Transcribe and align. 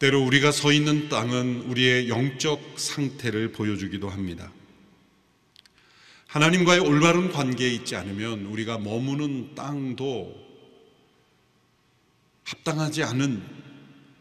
때로 0.00 0.24
우리가 0.24 0.50
서 0.50 0.72
있는 0.72 1.10
땅은 1.10 1.64
우리의 1.68 2.08
영적 2.08 2.80
상태를 2.80 3.52
보여주기도 3.52 4.08
합니다. 4.08 4.50
하나님과의 6.26 6.80
올바른 6.80 7.30
관계에 7.30 7.68
있지 7.68 7.96
않으면 7.96 8.46
우리가 8.46 8.78
머무는 8.78 9.54
땅도 9.54 10.34
합당하지 12.44 13.02
않은 13.02 13.42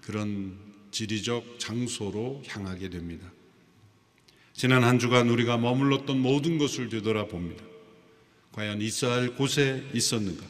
그런 0.02 0.57
지리적 0.92 1.60
장소로 1.60 2.43
향하게 2.46 2.89
됩니다. 2.89 3.32
지난 4.52 4.83
한 4.83 5.00
주간 5.00 5.30
우리가 5.30 5.57
머물렀던 5.57 6.19
모든 6.19 6.57
것을 6.57 6.89
되돌아봅니다. 6.89 7.64
과연 8.52 8.82
있어야 8.82 9.14
할 9.14 9.36
곳에 9.36 9.89
있었는가? 9.93 10.46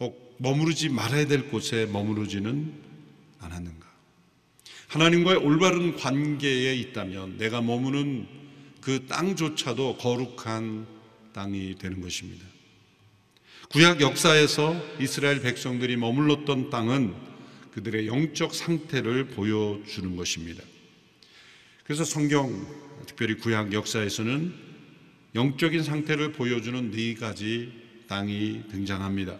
혹 0.00 0.34
머무르지 0.38 0.88
말아야 0.88 1.28
될 1.28 1.48
곳에 1.50 1.86
머무르지는 1.86 2.74
않았는가? 3.38 3.89
하나님과의 4.90 5.38
올바른 5.38 5.96
관계에 5.96 6.74
있다면 6.74 7.38
내가 7.38 7.60
머무는 7.60 8.26
그 8.80 9.06
땅조차도 9.06 9.98
거룩한 9.98 10.84
땅이 11.32 11.76
되는 11.78 12.00
것입니다. 12.00 12.44
구약 13.70 14.00
역사에서 14.00 14.74
이스라엘 14.98 15.42
백성들이 15.42 15.96
머물렀던 15.96 16.70
땅은 16.70 17.14
그들의 17.72 18.08
영적 18.08 18.52
상태를 18.52 19.28
보여주는 19.28 20.16
것입니다. 20.16 20.60
그래서 21.84 22.02
성경, 22.02 22.66
특별히 23.06 23.34
구약 23.34 23.72
역사에서는 23.72 24.52
영적인 25.36 25.84
상태를 25.84 26.32
보여주는 26.32 26.90
네 26.90 27.14
가지 27.14 27.72
땅이 28.08 28.64
등장합니다. 28.72 29.38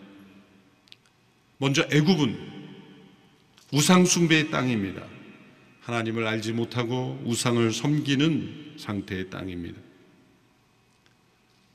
먼저 1.58 1.84
애굽은 1.91 2.38
우상 3.72 4.05
숭배의 4.05 4.53
땅입니다. 4.53 5.19
하나님을 5.91 6.24
알지 6.24 6.52
못하고 6.52 7.20
우상을 7.24 7.72
섬기는 7.72 8.74
상태의 8.78 9.28
땅입니다. 9.28 9.80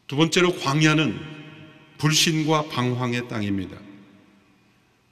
두 0.07 0.15
번째로 0.15 0.55
광야는 0.55 1.19
불신과 1.97 2.69
방황의 2.69 3.27
땅입니다. 3.27 3.77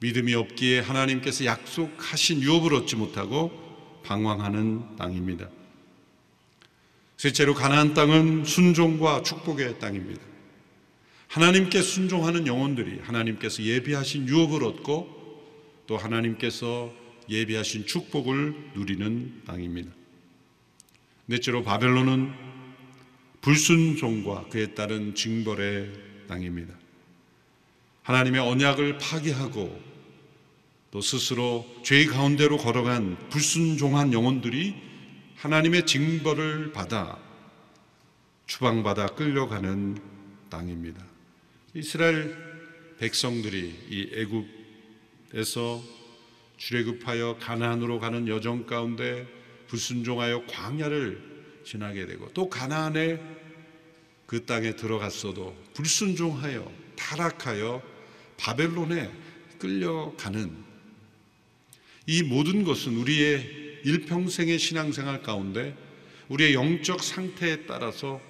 믿음이 0.00 0.34
없기에 0.34 0.80
하나님께서 0.80 1.44
약속하신 1.44 2.40
유업을 2.42 2.74
얻지 2.74 2.96
못하고 2.96 3.52
방황하는 4.04 4.96
땅입니다. 4.96 5.48
셋째로 7.16 7.54
가나안 7.54 7.94
땅은 7.94 8.44
순종과 8.44 9.22
축복의 9.22 9.78
땅입니다. 9.78 10.22
하나님께 11.28 11.82
순종하는 11.82 12.46
영혼들이 12.46 13.00
하나님께서 13.02 13.62
예비하신 13.62 14.28
유업을 14.28 14.64
얻고 14.64 15.82
또 15.86 15.96
하나님께서 15.96 17.03
예비하신 17.28 17.86
축복을 17.86 18.72
누리는 18.74 19.42
땅입니다. 19.46 19.90
넷째로 21.26 21.62
바벨론은 21.62 22.32
불순종과 23.40 24.48
그에 24.48 24.74
따른 24.74 25.14
징벌의 25.14 25.92
땅입니다. 26.26 26.74
하나님의 28.02 28.40
언약을 28.40 28.98
파괴하고 28.98 29.82
또 30.90 31.00
스스로 31.00 31.66
죄 31.82 32.06
가운데로 32.06 32.58
걸어간 32.58 33.18
불순종한 33.30 34.12
영혼들이 34.12 34.74
하나님의 35.36 35.86
징벌을 35.86 36.72
받아 36.72 37.18
추방받아 38.46 39.08
끌려가는 39.08 39.98
땅입니다. 40.48 41.04
이스라엘 41.74 42.36
백성들이 42.98 43.74
이 43.90 44.10
애굽에서 45.32 46.03
출애굽하여 46.64 47.36
가나안으로 47.40 48.00
가는 48.00 48.26
여정 48.26 48.64
가운데 48.64 49.26
불순종하여 49.66 50.46
광야를 50.46 51.60
지나게 51.62 52.06
되고 52.06 52.32
또 52.32 52.48
가나안에 52.48 53.20
그 54.24 54.46
땅에 54.46 54.74
들어갔어도 54.74 55.54
불순종하여 55.74 56.72
타락하여 56.96 57.82
바벨론에 58.38 59.10
끌려가는 59.58 60.64
이 62.06 62.22
모든 62.22 62.64
것은 62.64 62.96
우리의 62.96 63.80
일평생의 63.84 64.58
신앙생활 64.58 65.22
가운데 65.22 65.76
우리의 66.28 66.54
영적 66.54 67.02
상태에 67.02 67.66
따라서 67.66 68.22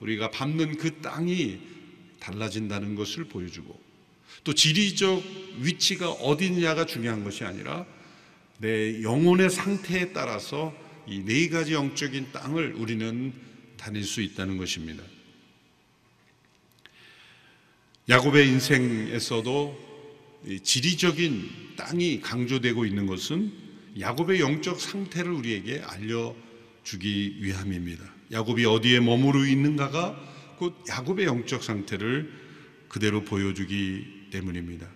우리가 0.00 0.30
밟는 0.30 0.78
그 0.78 1.02
땅이 1.02 1.60
달라진다는 2.20 2.94
것을 2.94 3.24
보여주고 3.24 3.81
또 4.44 4.54
지리적 4.54 5.22
위치가 5.60 6.10
어디냐가 6.10 6.86
중요한 6.86 7.24
것이 7.24 7.44
아니라 7.44 7.86
내 8.58 9.02
영혼의 9.02 9.50
상태에 9.50 10.12
따라서 10.12 10.74
이 11.06 11.20
네 11.24 11.48
가지 11.48 11.74
영적인 11.74 12.32
땅을 12.32 12.74
우리는 12.74 13.32
다닐 13.76 14.04
수 14.04 14.20
있다는 14.22 14.56
것입니다. 14.56 15.02
야곱의 18.08 18.48
인생에서도 18.48 19.92
지리적인 20.62 21.74
땅이 21.76 22.20
강조되고 22.20 22.84
있는 22.86 23.06
것은 23.06 23.52
야곱의 23.98 24.40
영적 24.40 24.80
상태를 24.80 25.32
우리에게 25.32 25.82
알려주기 25.84 27.38
위함입니다. 27.40 28.04
야곱이 28.30 28.64
어디에 28.64 29.00
머무르 29.00 29.46
있는가가 29.46 30.56
곧 30.58 30.76
야곱의 30.88 31.26
영적 31.26 31.62
상태를 31.62 32.32
그대로 32.88 33.24
보여주기 33.24 34.21
때문입니다. 34.32 34.88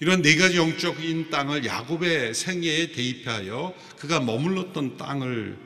이런 0.00 0.22
네 0.22 0.36
가지 0.36 0.56
영적인 0.56 1.30
땅을 1.30 1.66
야곱의 1.66 2.32
생애에 2.32 2.92
대입하여 2.92 3.74
그가 3.98 4.20
머물렀던 4.20 4.96
땅을 4.96 5.58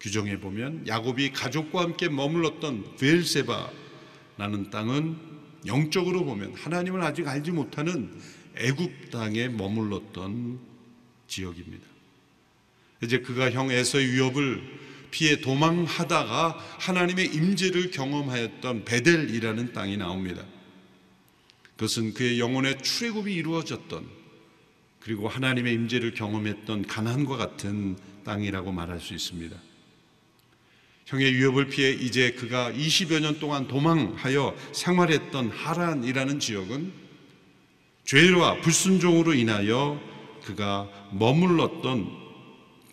규정해 0.00 0.40
보면 0.40 0.86
야곱이 0.86 1.32
가족과 1.32 1.82
함께 1.82 2.08
머물렀던 2.08 2.96
벨세바라는 2.96 4.70
땅은 4.70 5.16
영적으로 5.66 6.24
보면 6.24 6.54
하나님을 6.54 7.02
아직 7.02 7.28
알지 7.28 7.50
못하는 7.50 8.18
애굽 8.56 9.10
땅에 9.10 9.48
머물렀던 9.48 10.58
지역입니다. 11.28 11.84
이제 13.02 13.18
그가 13.20 13.50
형 13.50 13.70
에서의 13.70 14.10
위협을 14.12 14.62
피해 15.10 15.40
도망하다가 15.40 16.58
하나님의 16.78 17.26
임재를 17.34 17.90
경험하였던 17.90 18.84
베델이라는 18.84 19.72
땅이 19.72 19.98
나옵니다. 19.98 20.44
그것은 21.76 22.14
그의 22.14 22.40
영혼의 22.40 22.82
출애굽이 22.82 23.34
이루어졌던 23.34 24.06
그리고 25.00 25.28
하나님의 25.28 25.72
임재를 25.74 26.14
경험했던 26.14 26.86
가난과 26.86 27.36
같은 27.36 27.96
땅이라고 28.24 28.72
말할 28.72 29.00
수 29.00 29.14
있습니다. 29.14 29.56
형의 31.04 31.34
위협을 31.34 31.68
피해 31.68 31.92
이제 31.92 32.32
그가 32.32 32.72
20여 32.72 33.20
년 33.20 33.38
동안 33.38 33.68
도망하여 33.68 34.56
생활했던 34.72 35.50
하란이라는 35.50 36.40
지역은 36.40 36.92
죄와 38.04 38.60
불순종으로 38.62 39.34
인하여 39.34 40.00
그가 40.44 40.88
머물렀던 41.12 42.08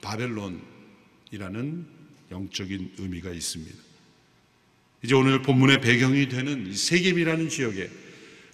바벨론이라는 0.02 1.88
영적인 2.32 2.94
의미가 2.98 3.32
있습니다. 3.32 3.76
이제 5.04 5.16
오늘 5.16 5.42
본문의 5.42 5.82
배경이 5.82 6.30
되는 6.30 6.74
세겜이라는 6.74 7.50
지역에 7.50 7.90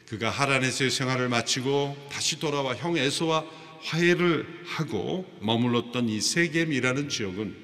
그가 0.10 0.32
하란에서의 0.32 0.90
생활을 0.90 1.30
마치고 1.30 2.10
다시 2.12 2.40
돌아와 2.40 2.76
형 2.76 2.98
에서와 2.98 3.46
화해를 3.84 4.64
하고 4.66 5.32
머물렀던 5.40 6.10
이 6.10 6.20
세겜이라는 6.20 7.10
지역은 7.10 7.56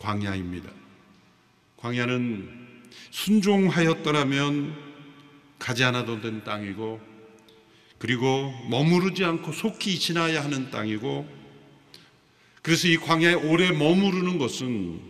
광야입니다. 0.00 0.68
광야는 1.76 2.82
순종하였더라면 3.12 4.76
가지 5.60 5.84
않아도 5.84 6.20
된 6.20 6.42
땅이고 6.42 7.00
그리고 7.98 8.52
머무르지 8.68 9.24
않고 9.24 9.52
속히 9.52 10.00
지나야 10.00 10.42
하는 10.42 10.72
땅이고 10.72 11.28
그래서 12.60 12.88
이 12.88 12.96
광야에 12.96 13.34
오래 13.34 13.70
머무르는 13.70 14.38
것은 14.38 15.00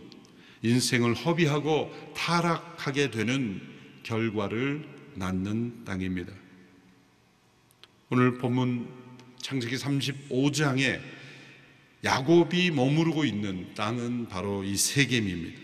인생을 0.60 1.14
허비하고 1.14 2.12
타락하게 2.14 3.10
되는 3.10 3.62
결과를 4.02 4.93
낳는 5.14 5.84
땅입니다. 5.84 6.32
오늘 8.10 8.38
본문 8.38 8.88
창세기 9.40 9.76
35장에 9.76 11.00
야곱이 12.04 12.70
머무르고 12.70 13.24
있는 13.24 13.74
땅은 13.74 14.28
바로 14.28 14.62
이 14.62 14.76
세겜입니다. 14.76 15.60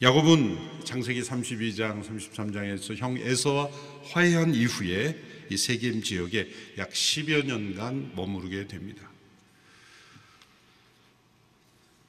야곱은 0.00 0.84
창세기 0.84 1.20
32장, 1.22 2.02
33장에서 2.02 2.96
형 2.96 3.16
에서와 3.18 3.68
화해한 4.04 4.54
이후에 4.54 5.16
이 5.50 5.56
세겜 5.56 6.02
지역에 6.02 6.48
약 6.78 6.90
10여 6.90 7.44
년간 7.44 8.12
머무르게 8.16 8.66
됩니다. 8.66 9.08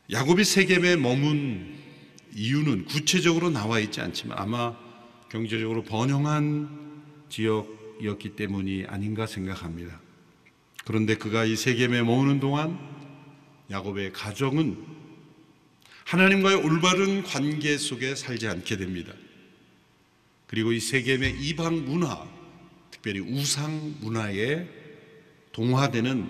야곱이 0.10 0.44
세겜에 0.44 0.96
머문 0.96 1.76
이유는 2.36 2.86
구체적으로 2.86 3.50
나와 3.50 3.80
있지 3.80 4.02
않지만 4.02 4.38
아마 4.40 4.76
경제적으로 5.34 5.82
번영한 5.82 6.70
지역이었기 7.30 8.36
때문이 8.36 8.86
아닌가 8.86 9.26
생각합니다. 9.26 10.00
그런데 10.86 11.16
그가 11.16 11.44
이 11.44 11.56
세겜에 11.56 12.04
머무는 12.04 12.40
동안 12.40 12.78
야곱의 13.72 14.14
가정은 14.14 14.78
하나님과의 16.06 16.58
올바른 16.58 17.24
관계 17.24 17.80
속에 17.80 18.14
살지 18.14 18.48
않게 18.48 18.78
됩니다. 18.78 19.12
그리고 20.46 20.72
이 20.72 20.80
세겜의 20.80 21.42
이방 21.42 21.84
문화, 21.84 22.28
특별히 22.92 23.20
우상 23.20 23.96
문화에 24.02 24.68
동화되는 25.52 26.30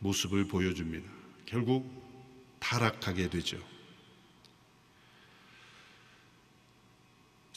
모습을 0.00 0.48
보여줍니다. 0.48 1.08
결국 1.46 1.90
타락하게 2.58 3.30
되죠. 3.30 3.71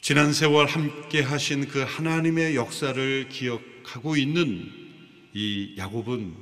지난 0.06 0.32
세월 0.32 0.68
함께 0.68 1.20
하신 1.20 1.66
그 1.66 1.80
하나님의 1.80 2.54
역사를 2.54 3.28
기억하고 3.28 4.14
있는 4.16 4.70
이 5.34 5.74
야곱은 5.76 6.32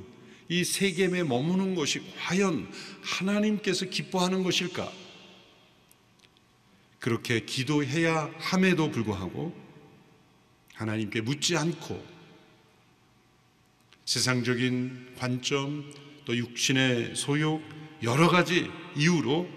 이 0.49 0.63
세겜에 0.63 1.23
머무는 1.23 1.73
것이 1.73 1.99
과연 2.15 2.71
하나님께서 3.01 3.87
기뻐하는 3.87 4.43
것일까? 4.43 4.93
그렇게 6.99 7.39
기도해야 7.39 8.31
함에도 8.37 8.91
불구하고 8.91 9.51
하나님께 10.75 11.21
묻지 11.21 11.57
않고 11.57 12.05
세상적인 14.05 15.15
관점 15.17 15.91
또 16.23 16.37
육신의 16.37 17.15
소욕 17.15 17.63
여러 18.03 18.27
가지 18.27 18.69
이유로 18.95 19.49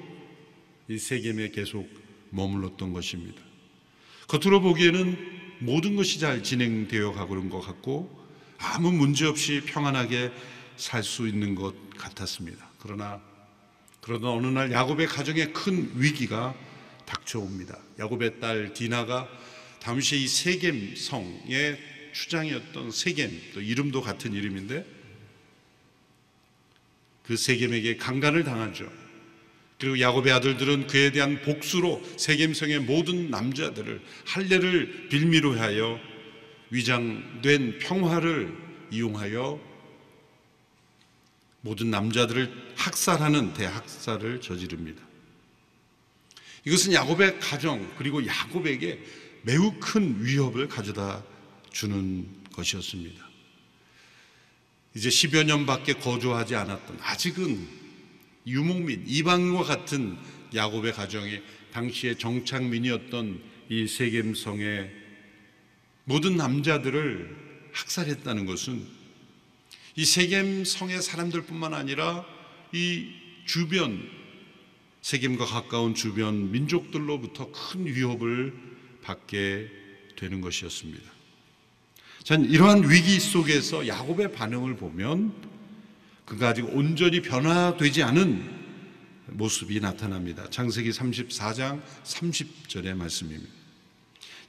이 0.89 0.97
세겜에 0.97 1.51
계속 1.51 1.87
머물렀던 2.31 2.95
것입니다. 2.95 3.48
겉으로 4.29 4.61
보기에는 4.61 5.39
모든 5.61 5.97
것이 5.97 6.21
잘 6.21 6.43
진행되어 6.43 7.13
가고 7.13 7.35
있는 7.35 7.51
것 7.51 7.61
같고 7.61 8.17
아무 8.59 8.93
문제 8.93 9.27
없이 9.27 9.63
평안하게 9.67 10.31
살 10.77 11.03
수 11.03 11.27
있는 11.27 11.55
것 11.55 11.75
같았습니다. 11.97 12.71
그러나 12.79 13.21
그러던 14.01 14.31
어느 14.31 14.47
날 14.47 14.71
야곱의 14.71 15.09
가정에 15.09 15.47
큰 15.49 15.91
위기가 15.95 16.55
닥쳐옵니다. 17.05 17.77
야곱의 17.99 18.39
딸 18.39 18.73
디나가 18.75 19.29
당시 19.81 20.23
이 20.23 20.29
세겜 20.29 20.95
성의 20.95 21.79
추장이었던 22.13 22.91
세겜 22.91 23.31
또 23.55 23.61
이름도 23.61 24.03
같은 24.03 24.33
이름인데 24.35 24.87
그 27.25 27.37
세겜에게 27.37 27.97
강간을 27.97 28.45
당하죠. 28.45 28.91
그리고 29.79 30.01
야곱의 30.01 30.33
아들들은 30.33 30.89
그에 30.89 31.13
대한 31.13 31.41
복수로 31.43 32.03
세겜성의 32.17 32.81
모든 32.81 33.31
남자들을 33.31 34.03
할례를 34.27 35.09
빌미로 35.09 35.59
하여 35.59 36.01
위장된 36.71 37.79
평화를 37.79 38.53
이용하여 38.91 39.61
모든 41.61 41.91
남자들을 41.91 42.75
학살하는 42.77 43.55
대학살을 43.55 44.41
저지릅니다. 44.41 45.03
이것은 46.65 46.93
야곱의 46.93 47.39
가정 47.39 47.89
그리고 47.97 48.25
야곱에게 48.27 49.01
매우 49.43 49.75
큰 49.79 50.25
위협을 50.25 50.69
가져다 50.69 51.25
주는 51.71 52.27
것이었습니다. 52.53 53.29
이제 54.95 55.09
10여 55.09 55.45
년밖에 55.45 55.95
거주하지 55.95 56.57
않았던 56.57 56.99
아직은 57.01 57.78
유목 58.49 58.83
민, 58.83 59.05
이방과 59.07 59.63
같은 59.63 60.17
야곱의 60.55 60.93
가정이 60.93 61.41
당시의 61.73 62.19
정착민이었던 62.19 63.41
이 63.69 63.87
세겜성의 63.87 64.91
모든 66.05 66.37
남자들을 66.37 67.37
학살했다는 67.73 68.47
것은 68.47 68.83
이 69.97 70.05
세겜성의 70.05 71.03
사람들뿐만 71.03 71.75
아니라 71.75 72.25
이 72.73 73.09
주변 73.45 74.09
세겜과 75.03 75.45
가까운 75.45 75.95
주변 75.95 76.51
민족들로부터 76.51 77.51
큰 77.53 77.87
위협을 77.87 78.55
받게 79.03 79.69
되는 80.17 80.41
것이었습니다. 80.41 81.11
전 82.25 82.45
이러한 82.45 82.91
위기 82.91 83.21
속에서 83.21 83.87
야곱의 83.87 84.33
반응을 84.33 84.77
보면 84.77 85.48
그가 86.29 86.49
아직 86.49 86.67
온전히 86.77 87.23
변화되지 87.23 88.03
않은 88.03 88.59
모습이 89.29 89.81
나타납니다. 89.81 90.47
창세기 90.51 90.91
34장 90.91 91.81
30절의 92.05 92.95
말씀입니다. 92.95 93.51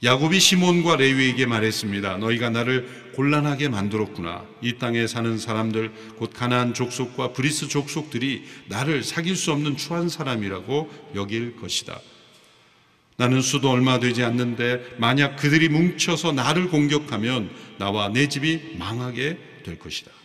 야곱이 0.02 0.40
시몬과 0.40 0.96
레위에게 0.96 1.46
말했습니다. 1.46 2.18
너희가 2.18 2.50
나를 2.50 3.12
곤란하게 3.14 3.70
만들었구나. 3.70 4.46
이 4.62 4.76
땅에 4.78 5.06
사는 5.06 5.38
사람들 5.38 5.92
곧 6.16 6.32
가나안 6.34 6.74
족속과 6.74 7.32
브리스 7.32 7.68
족속들이 7.68 8.44
나를 8.68 9.02
사귈 9.02 9.36
수 9.36 9.52
없는 9.52 9.78
추한 9.78 10.10
사람이라고 10.10 10.90
여길 11.14 11.56
것이다. 11.56 11.98
나는 13.16 13.40
수도 13.40 13.70
얼마 13.70 13.98
되지 13.98 14.22
않는데 14.22 14.96
만약 14.98 15.36
그들이 15.36 15.70
뭉쳐서 15.70 16.32
나를 16.32 16.68
공격하면 16.68 17.50
나와 17.78 18.08
내 18.08 18.28
집이 18.28 18.76
망하게 18.78 19.38
될 19.64 19.78
것이다. 19.78 20.19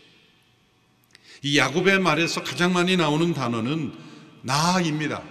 이 1.42 1.58
야곱의 1.58 2.00
말에서 2.00 2.44
가장 2.44 2.74
많이 2.74 2.98
나오는 2.98 3.34
단어는 3.34 3.94
나입니다. 4.42 5.24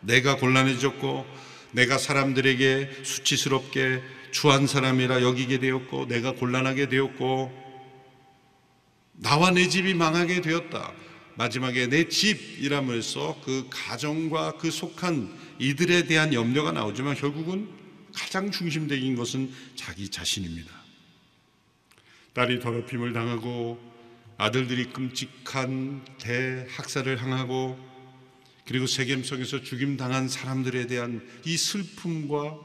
내가 0.00 0.36
곤란해졌고 0.36 1.26
내가 1.72 1.98
사람들에게 1.98 3.02
수치스럽게 3.02 4.02
추한 4.30 4.66
사람이라 4.66 5.22
여기게 5.22 5.58
되었고 5.58 6.06
내가 6.06 6.32
곤란하게 6.32 6.88
되었고 6.88 7.62
나와 9.14 9.50
내 9.50 9.68
집이 9.68 9.94
망하게 9.94 10.40
되었다. 10.40 10.92
마지막에 11.36 11.86
내 11.86 12.08
집이라면서 12.08 13.40
그 13.44 13.66
가정과 13.70 14.58
그 14.58 14.70
속한 14.70 15.32
이들에 15.58 16.04
대한 16.06 16.34
염려가 16.34 16.72
나오지만 16.72 17.14
결국은 17.14 17.68
가장 18.14 18.50
중심적인 18.50 19.16
것은 19.16 19.50
자기 19.74 20.08
자신입니다. 20.08 20.70
딸이 22.34 22.60
더럽힘을 22.60 23.12
당하고 23.12 23.78
아들들이 24.38 24.86
끔찍한 24.86 26.04
대학살을 26.18 27.22
향하고 27.22 27.78
그리고 28.64 28.86
세겜성에서 28.86 29.62
죽임 29.62 29.96
당한 29.96 30.28
사람들에 30.28 30.86
대한 30.86 31.26
이 31.44 31.56
슬픔과 31.56 32.58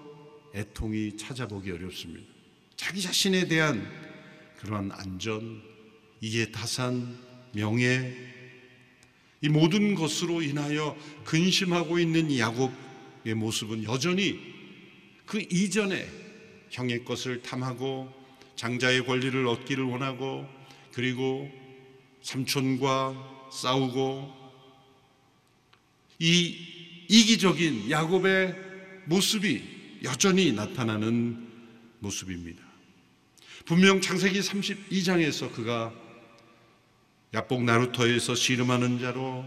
애통이 0.56 1.18
찾아보기 1.18 1.72
어렵습니다. 1.72 2.28
자기 2.76 3.02
자신에 3.02 3.48
대한 3.48 3.90
그러한 4.58 4.92
안전, 4.92 5.62
이해 6.22 6.52
타산, 6.52 7.18
명예, 7.54 8.16
이 9.42 9.50
모든 9.50 9.96
것으로 9.96 10.42
인하여 10.42 10.98
근심하고 11.24 12.00
있는 12.00 12.38
야곱의 12.38 13.36
모습은 13.36 13.84
여전히 13.84 14.40
그 15.26 15.40
이전에 15.40 16.08
형의 16.70 17.06
것을 17.06 17.42
탐하고 17.42 18.12
장자의 18.56 19.06
권리를 19.06 19.46
얻기를 19.46 19.84
원하고 19.84 20.48
그리고 20.98 21.48
삼촌과 22.24 23.50
싸우고 23.52 24.34
이 26.18 26.58
이기적인 27.08 27.92
야곱의 27.92 28.56
모습이 29.06 30.00
여전히 30.06 30.54
나타나는 30.54 31.50
모습입니다. 32.00 32.64
분명 33.66 34.02
창세기 34.02 34.40
32장에서 34.40 35.54
그가 35.54 35.94
야복 37.36 37.64
나루터에서 37.64 38.34
씨름하는 38.34 38.98
자로 38.98 39.46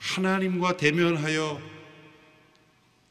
하나님과 0.00 0.76
대면하여 0.76 1.62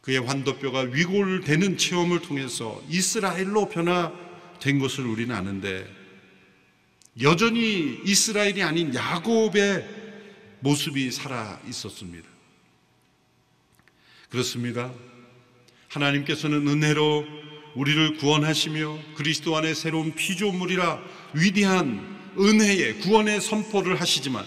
그의 0.01 0.19
환도뼈가 0.19 0.81
위골되는 0.81 1.77
체험을 1.77 2.19
통해서 2.19 2.83
이스라엘로 2.89 3.69
변화된 3.69 4.79
것을 4.79 5.05
우리는 5.05 5.33
아는데 5.33 6.02
여전히 7.21 7.99
이스라엘이 8.05 8.63
아닌 8.63 8.93
야곱의 8.93 9.87
모습이 10.61 11.11
살아 11.11 11.59
있었습니다. 11.67 12.27
그렇습니다. 14.29 14.91
하나님께서는 15.89 16.67
은혜로 16.67 17.25
우리를 17.75 18.17
구원하시며 18.17 18.99
그리스도 19.15 19.55
안에 19.55 19.73
새로운 19.73 20.13
피조물이라 20.15 21.01
위대한 21.33 22.33
은혜의 22.37 22.99
구원의 22.99 23.41
선포를 23.41 23.99
하시지만 24.01 24.45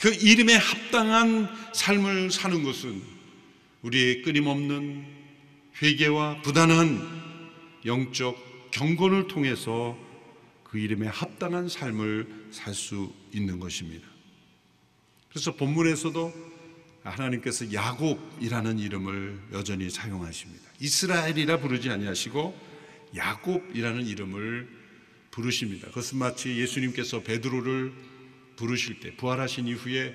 그 0.00 0.12
이름에 0.12 0.54
합당한 0.54 1.48
삶을 1.72 2.30
사는 2.30 2.62
것은 2.62 3.02
우리의 3.82 4.22
끊임없는 4.22 5.04
회개와 5.82 6.42
부단한 6.42 7.16
영적 7.84 8.70
경건을 8.70 9.26
통해서 9.28 9.96
그 10.76 10.80
이름에 10.80 11.06
합당한 11.06 11.70
삶을 11.70 12.50
살 12.50 12.74
수 12.74 13.10
있는 13.32 13.58
것입니다. 13.58 14.06
그래서 15.30 15.56
본문에서도 15.56 16.34
하나님께서 17.02 17.72
야곱이라는 17.72 18.78
이름을 18.80 19.40
여전히 19.52 19.88
사용하십니다. 19.88 20.70
이스라엘이라 20.78 21.60
부르지 21.60 21.88
아니하시고 21.88 22.60
야곱이라는 23.16 24.04
이름을 24.04 24.68
부르십니다. 25.30 25.88
그것은 25.88 26.18
마치 26.18 26.54
예수님께서 26.60 27.22
베드로를 27.22 27.94
부르실 28.56 29.00
때 29.00 29.16
부활하신 29.16 29.68
이후에 29.68 30.14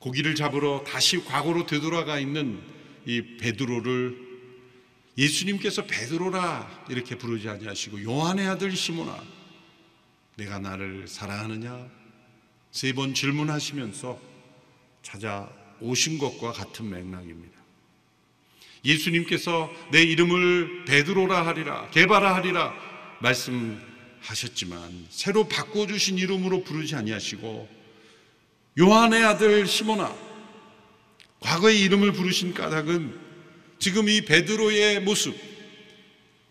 고기를 0.00 0.34
잡으러 0.34 0.84
다시 0.86 1.24
과거로 1.24 1.64
되돌아가 1.64 2.18
있는 2.18 2.60
이 3.06 3.38
베드로를 3.38 4.23
예수님께서 5.16 5.86
베드로라 5.86 6.86
이렇게 6.88 7.16
부르지 7.16 7.48
아니하시고 7.48 8.02
요한의 8.02 8.46
아들 8.48 8.74
시모나 8.74 9.22
내가 10.36 10.58
나를 10.58 11.06
사랑하느냐 11.06 11.88
세 12.72 12.92
번 12.92 13.14
질문하시면서 13.14 14.20
찾아오신 15.02 16.18
것과 16.18 16.52
같은 16.52 16.90
맥락입니다. 16.90 17.54
예수님께서 18.84 19.70
내 19.92 20.02
이름을 20.02 20.84
베드로라 20.86 21.46
하리라 21.46 21.88
개바라 21.90 22.34
하리라 22.34 22.74
말씀하셨지만 23.20 25.06
새로 25.08 25.46
바꿔 25.48 25.86
주신 25.86 26.18
이름으로 26.18 26.64
부르지 26.64 26.96
아니하시고 26.96 27.68
요한의 28.80 29.24
아들 29.24 29.66
시모나 29.68 30.12
과거의 31.40 31.80
이름을 31.82 32.12
부르신 32.12 32.54
까닭은 32.54 33.23
지금 33.78 34.08
이 34.08 34.22
베드로의 34.22 35.00
모습 35.02 35.34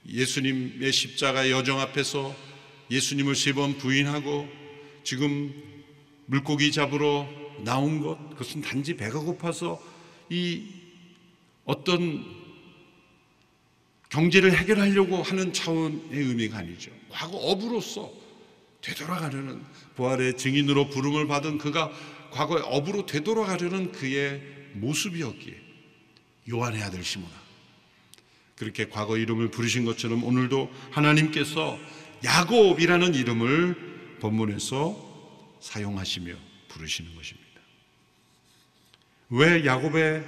예수님의 0.07 0.91
십자가 0.91 1.49
여정 1.49 1.79
앞에서 1.79 2.35
예수님을 2.91 3.35
세 3.35 3.53
번 3.53 3.77
부인하고 3.77 4.47
지금 5.03 5.53
물고기 6.25 6.71
잡으러 6.71 7.27
나온 7.63 8.01
것 8.01 8.17
그것은 8.31 8.61
단지 8.61 8.95
배가 8.95 9.19
고파서 9.19 9.81
이 10.29 10.63
어떤 11.65 12.25
경제를 14.09 14.55
해결하려고 14.55 15.23
하는 15.23 15.53
차원의 15.53 16.01
의미가 16.11 16.57
아니죠. 16.59 16.91
과거 17.09 17.37
업으로서 17.37 18.11
되돌아가려는 18.81 19.63
부활의 19.95 20.37
증인으로 20.37 20.89
부름을 20.89 21.27
받은 21.27 21.57
그가 21.57 21.91
과거의 22.31 22.63
업으로 22.65 23.05
되돌아가려는 23.05 23.91
그의 23.91 24.41
모습이었기에 24.73 25.62
요한의 26.49 26.81
아들 26.83 27.03
시모나 27.03 27.31
그렇게 28.55 28.87
과거 28.87 29.17
이름을 29.17 29.51
부르신 29.51 29.85
것처럼 29.85 30.23
오늘도 30.23 30.71
하나님께서 30.91 31.77
야곱이라는 32.23 33.15
이름을 33.15 34.17
본문에서 34.19 35.57
사용하시며 35.61 36.33
부르시는 36.69 37.15
것입니다. 37.15 37.43
왜 39.29 39.65
야곱의 39.65 40.23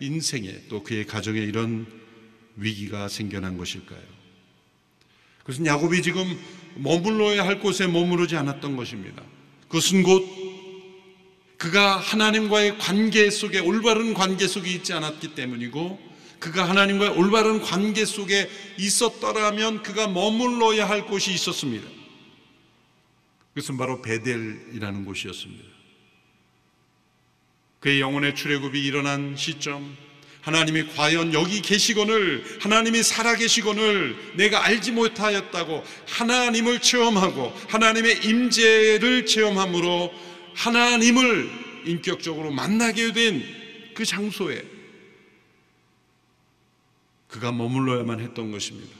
인생에 0.00 0.68
또 0.68 0.82
그의 0.82 1.06
가정에 1.06 1.38
이런 1.38 1.86
위기가 2.56 3.08
생겨난 3.08 3.56
것일까요? 3.56 4.02
그것은 5.40 5.66
야곱이 5.66 6.02
지금 6.02 6.24
머물러야 6.76 7.44
할 7.44 7.60
곳에 7.60 7.86
머무르지 7.86 8.36
않았던 8.36 8.76
것입니다. 8.76 9.22
그것은 9.68 10.02
곧 10.02 10.41
그가 11.62 11.96
하나님과의 11.96 12.78
관계 12.78 13.30
속에 13.30 13.60
올바른 13.60 14.14
관계 14.14 14.48
속에 14.48 14.68
있지 14.68 14.92
않았기 14.94 15.36
때문이고 15.36 15.96
그가 16.40 16.68
하나님과의 16.68 17.12
올바른 17.12 17.60
관계 17.60 18.04
속에 18.04 18.50
있었더라면 18.78 19.84
그가 19.84 20.08
머물러야 20.08 20.88
할 20.88 21.06
곳이 21.06 21.32
있었습니다. 21.32 21.88
그것은 23.54 23.76
바로 23.76 24.02
베델이라는 24.02 25.04
곳이었습니다. 25.04 25.62
그의 27.78 28.00
영혼의 28.00 28.34
출애굽이 28.34 28.84
일어난 28.84 29.36
시점, 29.36 29.96
하나님이 30.40 30.88
과연 30.96 31.32
여기 31.32 31.62
계시건을 31.62 32.58
하나님이 32.60 33.04
살아계시건을 33.04 34.32
내가 34.34 34.64
알지 34.64 34.90
못하였다고 34.90 35.84
하나님을 36.08 36.80
체험하고 36.80 37.56
하나님의 37.68 38.24
임재를 38.24 39.26
체험함으로 39.26 40.31
하나님을 40.54 41.50
인격적으로 41.86 42.50
만나게 42.50 43.12
된 43.12 43.62
그 43.94 44.04
장소에 44.04 44.64
그가 47.28 47.52
머물러야만 47.52 48.20
했던 48.20 48.50
것입니다. 48.50 48.94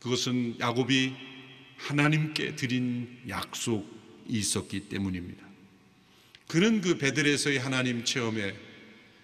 그것은 0.00 0.56
야곱이 0.60 1.14
하나님께 1.76 2.56
드린 2.56 3.20
약속이 3.28 3.86
있었기 4.28 4.88
때문입니다. 4.88 5.44
그는 6.46 6.80
그 6.80 6.98
베들에서의 6.98 7.58
하나님 7.58 8.04
체험에 8.04 8.54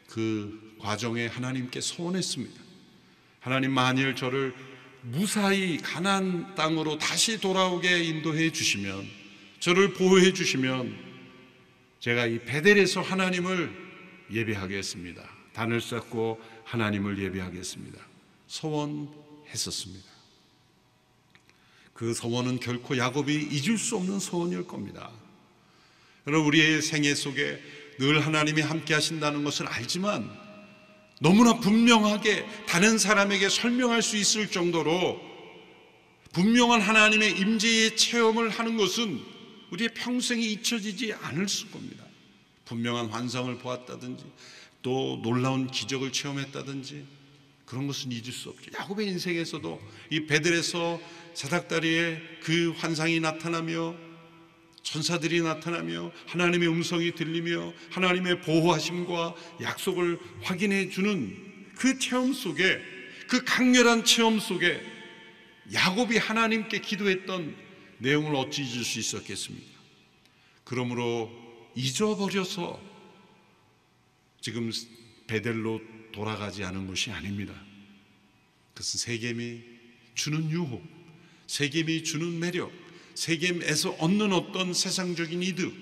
그 0.08 0.76
과정에 0.78 1.26
하나님께 1.26 1.80
소원했습니다. 1.80 2.60
하나님 3.38 3.72
만일 3.72 4.16
저를 4.16 4.54
무사히 5.02 5.78
가난 5.78 6.54
땅으로 6.54 6.98
다시 6.98 7.40
돌아오게 7.40 8.02
인도해 8.04 8.50
주시면 8.50 9.06
저를 9.60 9.92
보호해 9.92 10.32
주시면 10.32 10.96
제가 12.00 12.26
이 12.26 12.38
베델에서 12.40 13.02
하나님을 13.02 13.70
예배하겠습니다. 14.32 15.22
단을 15.52 15.82
쌓고 15.82 16.40
하나님을 16.64 17.18
예배하겠습니다. 17.18 18.00
소원했었습니다. 18.46 20.08
그 21.92 22.14
소원은 22.14 22.60
결코 22.60 22.96
야곱이 22.96 23.48
잊을 23.50 23.76
수 23.76 23.96
없는 23.96 24.18
소원일 24.18 24.66
겁니다. 24.66 25.10
여러분 26.26 26.46
우리의 26.46 26.80
생애 26.80 27.14
속에 27.14 27.60
늘 27.98 28.24
하나님이 28.24 28.62
함께 28.62 28.94
하신다는 28.94 29.44
것을 29.44 29.66
알지만 29.66 30.30
너무나 31.20 31.60
분명하게 31.60 32.46
다른 32.66 32.96
사람에게 32.96 33.50
설명할 33.50 34.00
수 34.00 34.16
있을 34.16 34.50
정도로 34.50 35.20
분명한 36.32 36.80
하나님의 36.80 37.38
임재의 37.38 37.96
체험을 37.96 38.48
하는 38.48 38.78
것은 38.78 39.39
우리의 39.70 39.90
평생에 39.94 40.42
잊혀지지 40.42 41.12
않을 41.14 41.48
수 41.48 41.68
겁니다. 41.70 42.04
분명한 42.64 43.06
환상을 43.06 43.58
보았다든지 43.58 44.24
또 44.82 45.20
놀라운 45.22 45.66
기적을 45.66 46.12
체험했다든지 46.12 47.04
그런 47.66 47.86
것은 47.86 48.10
잊을 48.10 48.32
수 48.32 48.48
없죠. 48.48 48.70
야곱의 48.78 49.06
인생에서도 49.08 49.80
이 50.10 50.26
베들에서 50.26 51.00
사닥다리에 51.34 52.20
그 52.42 52.72
환상이 52.76 53.20
나타나며 53.20 53.94
천사들이 54.82 55.42
나타나며 55.42 56.10
하나님의 56.26 56.68
음성이 56.68 57.14
들리며 57.14 57.72
하나님의 57.90 58.40
보호하심과 58.40 59.34
약속을 59.62 60.18
확인해 60.42 60.88
주는 60.88 61.36
그 61.76 61.98
체험 61.98 62.32
속에 62.32 62.80
그 63.28 63.44
강렬한 63.44 64.04
체험 64.04 64.40
속에 64.40 64.80
야곱이 65.72 66.18
하나님께 66.18 66.80
기도했던 66.80 67.54
내용을 68.00 68.34
어찌 68.34 68.62
잊을 68.62 68.84
수 68.84 68.98
있었겠습니까? 68.98 69.78
그러므로 70.64 71.30
잊어버려서 71.74 72.80
지금 74.40 74.70
베델로 75.26 75.80
돌아가지 76.12 76.64
않은 76.64 76.86
것이 76.86 77.10
아닙니다. 77.10 77.54
그것은 78.74 78.98
세겜이 78.98 79.62
주는 80.14 80.50
유혹, 80.50 80.82
세겜이 81.46 82.04
주는 82.04 82.38
매력, 82.38 82.72
세겜에서 83.14 83.90
얻는 83.98 84.32
어떤 84.32 84.72
세상적인 84.72 85.42
이득, 85.42 85.74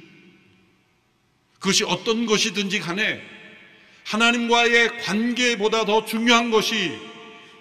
그것이 1.54 1.84
어떤 1.84 2.26
것이든지 2.26 2.80
간에 2.80 3.22
하나님과의 4.04 5.02
관계보다 5.02 5.84
더 5.84 6.04
중요한 6.04 6.50
것이 6.50 6.98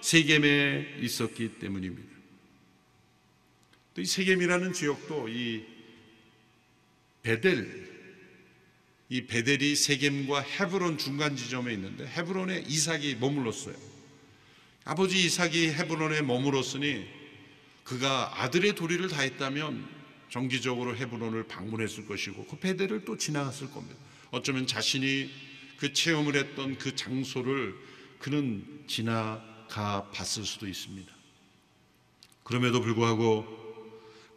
세겜에 0.00 0.98
있었기 1.02 1.58
때문입니다. 1.58 2.17
또 3.98 4.02
이 4.02 4.06
세겜이라는 4.06 4.72
지역도 4.72 5.28
이 5.28 5.64
베델, 7.22 7.88
이 9.08 9.26
베델이 9.26 9.74
세겜과 9.74 10.40
헤브론 10.40 10.98
중간 10.98 11.34
지점에 11.34 11.72
있는데 11.74 12.06
헤브론에 12.06 12.64
이삭이 12.68 13.16
머물렀어요. 13.16 13.74
아버지 14.84 15.18
이삭이 15.24 15.70
헤브론에 15.70 16.22
머물렀으니 16.22 17.08
그가 17.82 18.44
아들의 18.44 18.76
도리를 18.76 19.08
다했다면 19.08 19.88
정기적으로 20.30 20.94
헤브론을 20.96 21.48
방문했을 21.48 22.06
것이고 22.06 22.46
그 22.46 22.56
베델을 22.60 23.04
또 23.04 23.16
지나갔을 23.16 23.68
겁니다. 23.72 23.96
어쩌면 24.30 24.68
자신이 24.68 25.28
그 25.78 25.92
체험을 25.92 26.36
했던 26.36 26.78
그 26.78 26.94
장소를 26.94 27.74
그는 28.20 28.84
지나가 28.86 30.08
봤을 30.12 30.44
수도 30.44 30.68
있습니다. 30.68 31.12
그럼에도 32.44 32.80
불구하고 32.80 33.58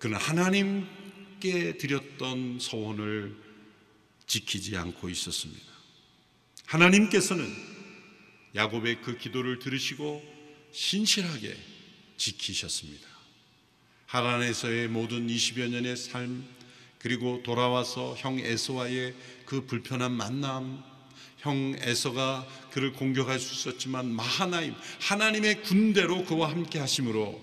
그는 0.01 0.17
하나님께 0.17 1.77
드렸던 1.77 2.57
소원을 2.59 3.37
지키지 4.25 4.75
않고 4.75 5.09
있었습니다. 5.09 5.63
하나님께서는 6.65 7.47
야곱의 8.55 9.03
그 9.03 9.19
기도를 9.19 9.59
들으시고 9.59 10.23
신실하게 10.71 11.55
지키셨습니다. 12.17 13.07
하란에서의 14.07 14.87
모든 14.87 15.27
20여 15.27 15.69
년의 15.69 15.95
삶, 15.95 16.47
그리고 16.97 17.43
돌아와서 17.43 18.15
형 18.17 18.39
에서와의 18.39 19.13
그 19.45 19.67
불편한 19.67 20.13
만남, 20.13 20.83
형 21.37 21.75
에서가 21.77 22.47
그를 22.71 22.91
공격할 22.93 23.39
수 23.39 23.53
있었지만 23.53 24.07
마하나임, 24.07 24.73
하나님의 24.99 25.61
군대로 25.61 26.25
그와 26.25 26.49
함께 26.49 26.79
하심으로 26.79 27.39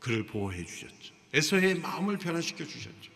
그를 0.00 0.26
보호해 0.26 0.64
주셨죠. 0.66 1.21
에서의 1.32 1.76
마음을 1.76 2.18
변화시켜 2.18 2.66
주셨죠. 2.66 3.10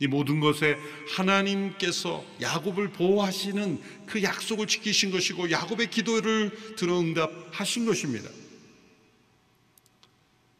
이 0.00 0.06
모든 0.06 0.40
것에 0.40 0.76
하나님께서 1.14 2.24
야곱을 2.40 2.90
보호하시는 2.92 3.80
그 4.06 4.22
약속을 4.22 4.66
지키신 4.66 5.10
것이고 5.10 5.50
야곱의 5.50 5.90
기도를 5.90 6.74
들어 6.76 6.98
응답하신 6.98 7.84
것입니다. 7.84 8.30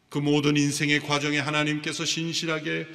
그 0.09 0.19
모든 0.19 0.57
인생의 0.57 0.99
과정에 0.99 1.39
하나님께서 1.39 2.05
신실하게 2.05 2.85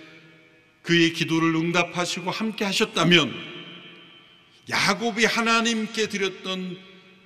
그의 0.82 1.12
기도를 1.14 1.56
응답하시고 1.56 2.30
함께 2.30 2.64
하셨다면 2.64 3.34
야곱이 4.68 5.24
하나님께 5.24 6.08
드렸던 6.08 6.78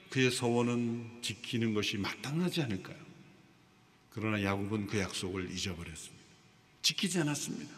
그의 0.09 0.31
서원은 0.31 1.21
지키는 1.21 1.75
것이 1.75 1.99
마땅하지 1.99 2.63
않을까요? 2.63 2.97
그러나 4.11 4.43
야곱은 4.43 4.87
그 4.87 4.99
약속을 4.99 5.51
잊어버렸습니다. 5.53 6.20
지키지 6.91 7.21
않았습니다. 7.21 7.73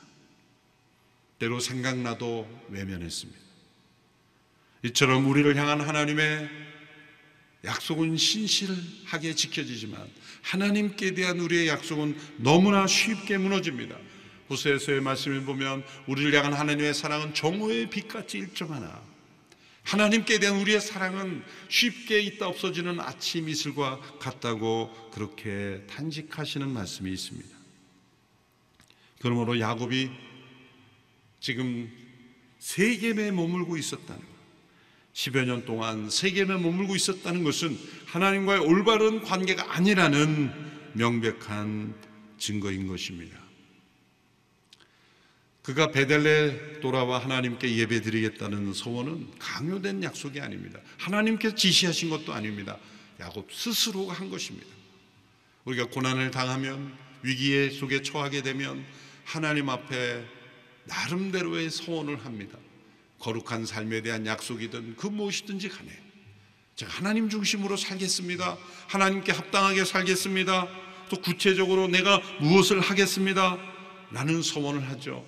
때로 1.38 1.60
생각나도 1.60 2.48
외면했습니다. 2.70 3.38
이처럼 4.84 5.28
우리를 5.28 5.54
향한 5.56 5.80
하나님의 5.80 6.48
약속은 7.64 8.16
신실하게 8.16 9.34
지켜지지만 9.34 10.08
하나님께 10.42 11.14
대한 11.14 11.40
우리의 11.40 11.68
약속은 11.68 12.16
너무나 12.38 12.86
쉽게 12.86 13.38
무너집니다. 13.38 13.96
호세에서의 14.50 15.00
말씀을 15.00 15.42
보면 15.44 15.84
우리를 16.06 16.34
향한 16.34 16.54
하나님의 16.54 16.94
사랑은 16.94 17.34
정오의 17.34 17.90
빛같이 17.90 18.38
일정하나 18.38 19.02
하나님께 19.84 20.38
대한 20.38 20.56
우리의 20.60 20.80
사랑은 20.80 21.44
쉽게 21.68 22.20
있다 22.20 22.46
없어지는 22.48 23.00
아침 23.00 23.48
이슬과 23.48 24.00
같다고 24.18 25.10
그렇게 25.12 25.84
탄식하시는 25.88 26.68
말씀이 26.68 27.12
있습니다. 27.12 27.61
그러므로 29.22 29.58
야곱이 29.60 30.10
지금 31.40 31.90
세겜에 32.58 33.30
머물고 33.30 33.76
있었다는 33.76 34.20
것, 34.20 34.26
10여 35.14 35.44
년 35.44 35.64
동안 35.64 36.10
세겜에 36.10 36.58
머물고 36.58 36.96
있었다는 36.96 37.44
것은 37.44 37.78
하나님과의 38.06 38.60
올바른 38.60 39.22
관계가 39.22 39.74
아니라는 39.76 40.52
명백한 40.94 41.94
증거인 42.38 42.88
것입니다. 42.88 43.40
그가 45.62 45.92
베델레 45.92 46.80
돌아와 46.80 47.18
하나님께 47.20 47.76
예배드리겠다는 47.76 48.72
소원은 48.72 49.38
강요된 49.38 50.02
약속이 50.02 50.40
아닙니다. 50.40 50.80
하나님께서 50.98 51.54
지시하신 51.54 52.10
것도 52.10 52.32
아닙니다. 52.32 52.78
야곱 53.20 53.52
스스로가 53.52 54.12
한 54.12 54.28
것입니다. 54.28 54.66
우리가 55.64 55.86
고난을 55.86 56.32
당하면 56.32 56.92
위기에 57.22 57.70
속에 57.70 58.02
처하게 58.02 58.42
되면 58.42 58.84
하나님 59.24 59.68
앞에 59.68 60.24
나름대로의 60.84 61.70
소원을 61.70 62.24
합니다. 62.24 62.58
거룩한 63.18 63.66
삶에 63.66 64.02
대한 64.02 64.26
약속이든 64.26 64.96
그 64.96 65.06
무엇이든지 65.06 65.68
간에 65.68 65.90
제가 66.74 66.92
하나님 66.92 67.28
중심으로 67.28 67.76
살겠습니다. 67.76 68.58
하나님께 68.88 69.32
합당하게 69.32 69.84
살겠습니다. 69.84 70.68
또 71.08 71.20
구체적으로 71.20 71.86
내가 71.88 72.20
무엇을 72.40 72.80
하겠습니다. 72.80 73.58
라는 74.10 74.42
소원을 74.42 74.88
하죠. 74.90 75.24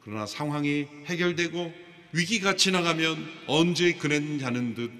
그러나 0.00 0.26
상황이 0.26 0.86
해결되고 1.06 1.72
위기가 2.12 2.56
지나가면 2.56 3.44
언제 3.46 3.94
그랬냐는 3.94 4.74
듯 4.74 4.92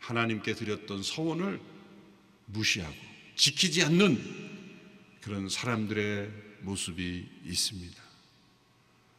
하나님께 0.00 0.54
드렸던 0.54 1.02
소원을 1.02 1.60
무시하고 2.46 2.94
지키지 3.36 3.84
않는 3.84 4.18
그런 5.20 5.48
사람들의 5.48 6.45
모습이 6.66 7.28
있습니다. 7.44 8.02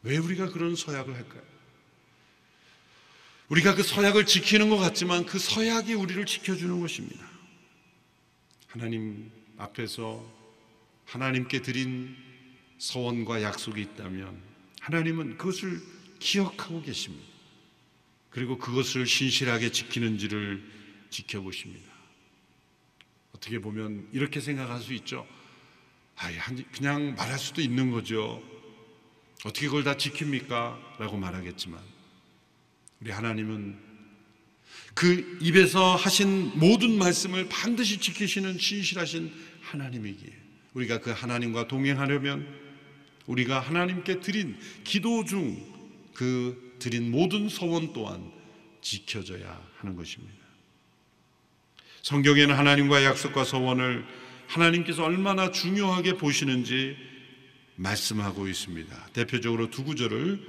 왜 0.04 0.18
우리가 0.18 0.50
그런 0.50 0.76
서약을 0.76 1.16
할까요? 1.16 1.44
우리가 3.48 3.76
그 3.76 3.84
서약을 3.84 4.26
지키는 4.26 4.70
것 4.70 4.78
같지만 4.78 5.26
그 5.26 5.40
서약이 5.40 5.94
우리를 5.94 6.26
지켜주는 6.26 6.80
것입니다. 6.82 7.26
하나님 8.68 9.32
앞에서 9.58 10.24
하나님께 11.06 11.62
드린 11.62 12.16
서원과 12.78 13.42
약속이 13.42 13.82
있다면 13.82 14.40
하나님은 14.82 15.38
그것을 15.38 15.82
기억하고 16.20 16.82
계십니다. 16.82 17.26
그리고 18.30 18.58
그것을 18.58 19.08
신실하게 19.08 19.72
지키는지를 19.72 20.64
지켜보십니다. 21.10 21.90
어떻게 23.32 23.60
보면 23.60 24.10
이렇게 24.12 24.42
생각할 24.42 24.82
수 24.82 24.94
있죠. 24.96 25.26
아, 26.18 26.30
그냥 26.72 27.16
말할 27.16 27.38
수도 27.38 27.62
있는 27.62 27.92
거죠. 27.92 28.42
어떻게 29.46 29.68
그걸 29.68 29.84
다 29.84 29.96
지킵니까? 29.96 31.00
라고 31.00 31.18
말하겠지만 31.18 31.80
우리 33.02 33.12
하나님은 33.12 33.78
그 34.94 35.38
입에서 35.42 35.96
하신 35.96 36.58
모든 36.60 36.98
말씀을 36.98 37.48
반드시 37.50 38.00
지키시는 38.00 38.58
신실하신 38.58 39.32
하나님이기에 39.62 40.34
우리가 40.74 41.00
그 41.00 41.12
하나님과 41.12 41.68
동행하려면 41.68 42.48
우리가 43.28 43.60
하나님께 43.60 44.20
드린 44.20 44.58
기도 44.84 45.24
중 45.24 45.78
그 46.18 46.76
드린 46.80 47.12
모든 47.12 47.48
소원 47.48 47.94
또한 47.94 48.32
지켜져야 48.82 49.62
하는 49.78 49.96
것입니다. 49.96 50.34
성경에는 52.02 52.56
하나님과 52.56 53.04
약속과 53.04 53.44
소원을 53.44 54.04
하나님께서 54.48 55.04
얼마나 55.04 55.52
중요하게 55.52 56.14
보시는지 56.14 56.96
말씀하고 57.76 58.48
있습니다. 58.48 59.10
대표적으로 59.14 59.70
두 59.70 59.84
구절을 59.84 60.40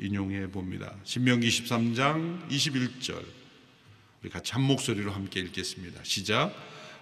인용해 0.00 0.50
봅니다. 0.50 0.94
신명기 1.04 1.48
13장 1.48 2.48
21절. 2.48 3.22
우리 4.22 4.30
같이 4.30 4.52
한 4.52 4.62
목소리로 4.62 5.12
함께 5.12 5.40
읽겠습니다. 5.40 6.00
시작. 6.04 6.54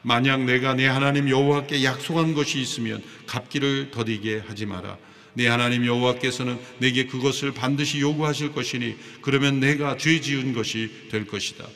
만약 0.03 0.45
내가 0.45 0.75
내 0.75 0.87
하나님 0.87 1.29
여호와께 1.29 1.85
약속한 1.85 2.35
것이 2.35 2.61
있으면 2.61 3.03
갚기를 3.27 3.91
더디게 3.91 4.39
하지 4.47 4.67
마라. 4.67 4.99
내 5.35 5.47
하나님 5.47 5.85
여호와께서는 5.85 6.59
내게 6.79 7.07
그것을 7.07 7.53
반드시 7.53 8.01
요구하실 8.01 8.53
것이니 8.53 8.97
그러면 9.23 9.61
내가 9.61 9.97
죄 9.97 10.21
지은 10.21 10.53
것이 10.53 11.09
될 11.11 11.27
것이다. 11.27 11.67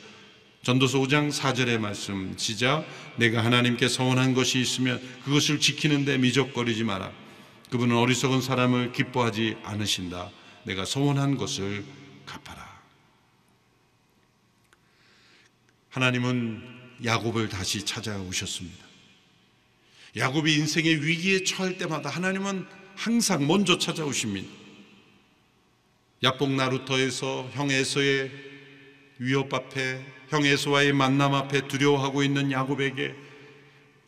전도서 0.63 0.99
5장 0.99 1.29
4절의 1.29 1.77
말씀 1.77 2.37
시작 2.37 2.85
내가 3.17 3.43
하나님께 3.43 3.89
서원한 3.89 4.33
것이 4.33 4.61
있으면 4.61 5.01
그것을 5.25 5.59
지키는데 5.59 6.17
미적거리지 6.19 6.85
마라. 6.85 7.11
그분은 7.69 7.97
어리석은 7.97 8.39
사람을 8.41 8.93
기뻐하지 8.93 9.57
않으신다. 9.63 10.31
내가 10.63 10.85
소원한 10.85 11.35
것을 11.35 11.83
갚아라. 12.25 12.81
하나님은 15.89 16.63
야곱을 17.03 17.49
다시 17.49 17.85
찾아오셨습니다. 17.85 18.85
야곱이 20.15 20.55
인생의 20.55 21.05
위기에 21.05 21.43
처할 21.43 21.77
때마다 21.77 22.09
하나님은 22.09 22.65
항상 22.95 23.45
먼저 23.47 23.77
찾아오십니다. 23.77 24.47
야복 26.23 26.51
나루터에서 26.51 27.49
형 27.51 27.69
에서의 27.69 28.52
위협 29.23 29.53
앞에 29.53 30.05
형 30.29 30.45
에서와의 30.45 30.91
만남 30.91 31.33
앞에 31.33 31.69
두려워하고 31.69 32.23
있는 32.23 32.51
야곱에게 32.51 33.15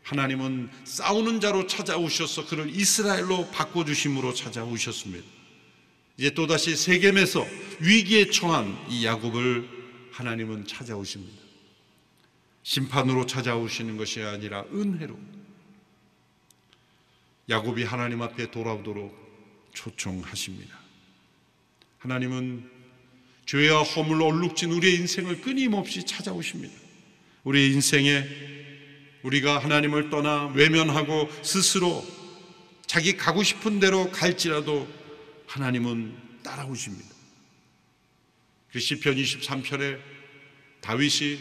하나님은 0.04 0.70
싸우는 0.84 1.40
자로 1.40 1.68
찾아오셔서 1.68 2.48
그를 2.48 2.70
이스라엘로 2.70 3.50
바꿔주심으로 3.52 4.34
찾아오셨습니다. 4.34 5.26
이제 6.18 6.32
또다시 6.32 6.76
세겜에서 6.76 7.46
위기에 7.80 8.30
처한 8.30 8.78
이 8.90 9.06
야곱을 9.06 9.68
하나님은 10.12 10.68
찾아오십니다. 10.68 11.42
심판으로 12.64 13.26
찾아오시는 13.26 13.96
것이 13.96 14.22
아니라 14.22 14.66
은혜로 14.74 15.18
야곱이 17.48 17.84
하나님 17.84 18.22
앞에 18.22 18.52
돌아오도록 18.52 19.72
초청하십니다. 19.74 20.78
하나님은 22.00 22.75
죄와 23.46 23.84
허물 23.84 24.22
얼룩진 24.22 24.72
우리의 24.72 24.96
인생을 24.96 25.42
끊임없이 25.42 26.06
찾아오십니다. 26.06 26.74
우리의 27.44 27.72
인생에 27.74 28.24
우리가 29.24 29.60
하나님을 29.60 30.10
떠나 30.10 30.48
외면하고 30.48 31.30
스스로 31.44 32.06
자기 32.86 33.18
가고 33.18 33.44
싶은 33.44 33.80
대로 33.80 34.12
갈지라도 34.12 34.88
하나님은 35.48 36.16
따라오십니다. 36.44 37.16
그 38.72 38.80
시편 38.80 39.16
23편에 39.16 40.00
다윗이 40.82 41.40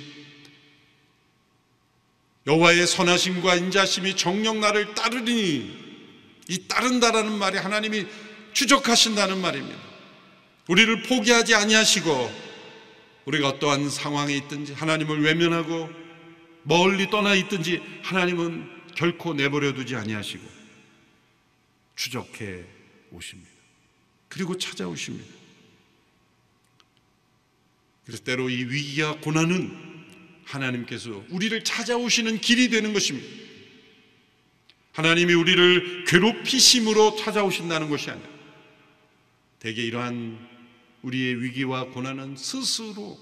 여호와의 2.47 2.87
선하심과 2.87 3.57
인자심이 3.57 4.17
정령 4.17 4.61
나를 4.61 4.95
따르니 4.95 5.85
이 6.49 6.69
따른다라는 6.69 7.33
말이 7.33 7.59
하나님이 7.59 8.07
추적하신다는 8.53 9.41
말입니다. 9.41 9.94
우리를 10.69 11.03
포기하지 11.03 11.55
아니하시고 11.55 12.45
우리가 13.27 13.49
어떠한 13.49 13.91
상황에 13.91 14.37
있든지 14.37 14.73
하나님을 14.73 15.23
외면하고 15.23 15.91
멀리 16.63 17.11
떠나 17.11 17.35
있든지 17.35 17.83
하나님은 18.03 18.71
결코 18.95 19.35
내버려 19.35 19.75
두지 19.75 19.97
아니하시고 19.97 20.43
추적해 21.97 22.65
오십니다. 23.11 23.51
그리고 24.29 24.57
찾아오십니다. 24.57 25.33
그래서 28.05 28.23
때로 28.23 28.51
이 28.51 28.65
위기와 28.65 29.19
고난은 29.21 30.05
하나님께서 30.45 31.25
우리를 31.31 31.65
찾아오시는 31.65 32.41
길이 32.41 32.69
되는 32.69 32.93
것입니다. 32.93 33.45
하나님이 34.93 35.35
우리를 35.35 36.05
괴롭히심으로 36.05 37.17
찾아오신다는 37.17 37.89
것이 37.91 38.11
아니라 38.11 38.29
대개 39.59 39.83
이러한 39.83 40.54
우리의 41.05 41.43
위기와 41.43 41.85
고난은 41.87 42.35
스스로 42.37 43.19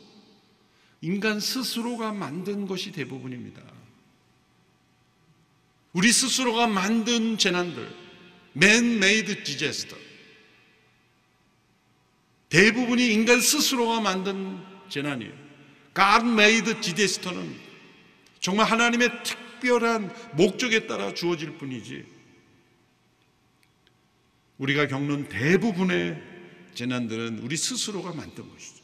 인간 1.00 1.40
스스로가 1.40 2.12
만든 2.12 2.66
것이 2.66 2.92
대부분입니다. 2.92 3.60
우리 5.92 6.12
스스로가 6.12 6.68
만든 6.68 7.36
재난들, 7.36 7.92
man-made 8.56 9.42
disaster. 9.42 10.00
대부분이 12.48 13.12
인간 13.12 13.40
스스로가 13.40 14.00
만든 14.00 14.60
재난이에요. 14.88 15.32
God-made 15.94 16.80
disaster는 16.80 17.56
정말 18.38 18.66
하나님의 18.66 19.24
특별한 19.24 20.14
목적에 20.36 20.86
따라 20.86 21.12
주어질 21.14 21.58
뿐이지. 21.58 22.04
우리가 24.58 24.86
겪는 24.86 25.28
대부분의 25.28 26.31
재난들은 26.74 27.38
우리 27.40 27.56
스스로가 27.56 28.12
만든 28.12 28.48
것이죠. 28.48 28.82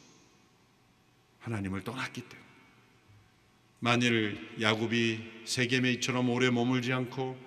하나님을 1.39 1.83
떠났기 1.83 2.21
때문에. 2.21 2.49
만일 3.79 4.55
야곱이 4.59 5.19
세겜의처럼 5.45 6.29
오래 6.29 6.49
머물지 6.49 6.91
않고 6.91 7.37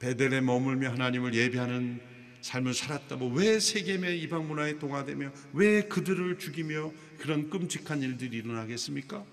베델에 0.00 0.40
머물며 0.40 0.90
하나님을 0.90 1.34
예배하는 1.34 2.00
삶을 2.42 2.74
살았다면 2.74 3.34
왜 3.34 3.58
세겜의 3.58 4.20
이방 4.22 4.46
문화에 4.46 4.78
동화되며 4.78 5.32
왜 5.52 5.82
그들을 5.82 6.38
죽이며 6.38 6.92
그런 7.18 7.50
끔찍한 7.50 8.02
일들이 8.02 8.38
일어나겠습니까? 8.38 9.24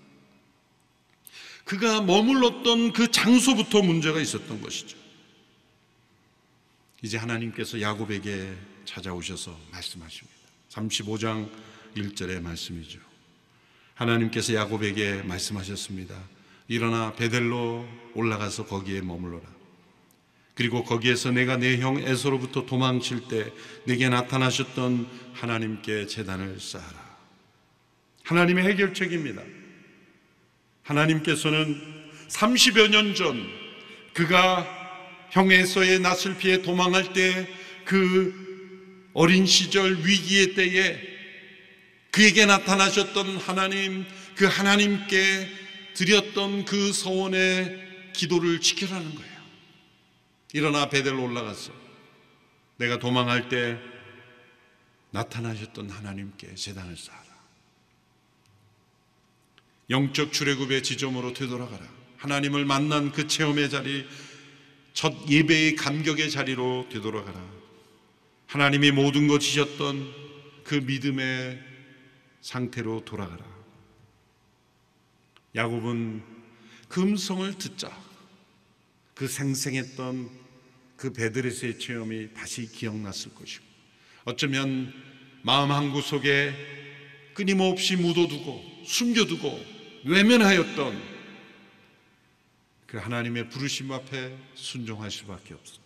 그가 1.64 2.02
머물렀던 2.02 2.92
그 2.92 3.10
장소부터 3.10 3.82
문제가 3.82 4.20
있었던 4.20 4.60
것이죠. 4.60 4.98
이제 7.02 7.16
하나님께서 7.18 7.80
야곱에게 7.80 8.54
찾아오셔서 8.84 9.58
말씀하십니다. 9.70 10.43
35장 10.74 11.48
1절의 11.96 12.42
말씀이죠. 12.42 12.98
하나님께서 13.94 14.54
야곱에게 14.54 15.22
말씀하셨습니다. 15.22 16.14
일어나 16.68 17.12
베델로 17.12 17.86
올라가서 18.14 18.66
거기에 18.66 19.00
머물러라. 19.02 19.44
그리고 20.54 20.84
거기에서 20.84 21.30
내가 21.30 21.56
내 21.56 21.78
형 21.78 21.98
에서로부터 21.98 22.64
도망칠 22.66 23.28
때 23.28 23.52
내게 23.84 24.08
나타나셨던 24.08 25.08
하나님께 25.34 26.06
재단을 26.06 26.60
쌓아라. 26.60 27.04
하나님의 28.24 28.64
해결책입니다. 28.64 29.42
하나님께서는 30.82 31.80
30여 32.28 32.88
년 32.90 33.14
전 33.14 33.46
그가 34.12 34.66
형에서의 35.30 36.00
낯을 36.00 36.36
피해 36.38 36.62
도망할 36.62 37.12
때 37.12 37.48
그 37.84 38.43
어린 39.14 39.46
시절 39.46 40.04
위기의 40.04 40.54
때에 40.54 41.00
그에게 42.10 42.46
나타나셨던 42.46 43.38
하나님, 43.38 44.04
그 44.36 44.44
하나님께 44.44 45.48
드렸던 45.94 46.64
그 46.64 46.92
서원의 46.92 48.12
기도를 48.12 48.60
지켜라는 48.60 49.14
거예요. 49.14 49.34
일어나 50.52 50.88
베델로 50.88 51.22
올라갔어. 51.22 51.72
내가 52.76 52.98
도망할 52.98 53.48
때 53.48 53.78
나타나셨던 55.10 55.90
하나님께 55.90 56.56
재단을 56.56 56.96
쌓아라. 56.96 57.24
영적 59.90 60.32
출애굽의 60.32 60.82
지점으로 60.82 61.34
되돌아가라. 61.34 61.86
하나님을 62.18 62.64
만난 62.64 63.12
그 63.12 63.28
체험의 63.28 63.70
자리, 63.70 64.06
첫 64.92 65.14
예배의 65.28 65.76
감격의 65.76 66.30
자리로 66.30 66.88
되돌아가라. 66.90 67.53
하나님이 68.54 68.92
모든 68.92 69.26
것 69.26 69.40
지셨던 69.40 70.14
그 70.62 70.76
믿음의 70.76 71.60
상태로 72.40 73.04
돌아가라. 73.04 73.44
야곱은 75.56 76.22
그 76.86 77.02
음성을 77.02 77.52
듣자 77.58 77.90
그 79.12 79.26
생생했던 79.26 80.30
그 80.96 81.12
베드레스의 81.12 81.80
체험이 81.80 82.32
다시 82.32 82.70
기억났을 82.70 83.34
것이고 83.34 83.64
어쩌면 84.22 84.94
마음 85.42 85.72
한 85.72 85.90
구석에 85.90 86.54
끊임없이 87.34 87.96
묻어두고 87.96 88.84
숨겨두고 88.86 89.64
외면하였던 90.04 91.02
그 92.86 92.98
하나님의 92.98 93.48
부르심 93.48 93.90
앞에 93.90 94.38
순종할 94.54 95.10
수밖에 95.10 95.54
없었죠. 95.54 95.83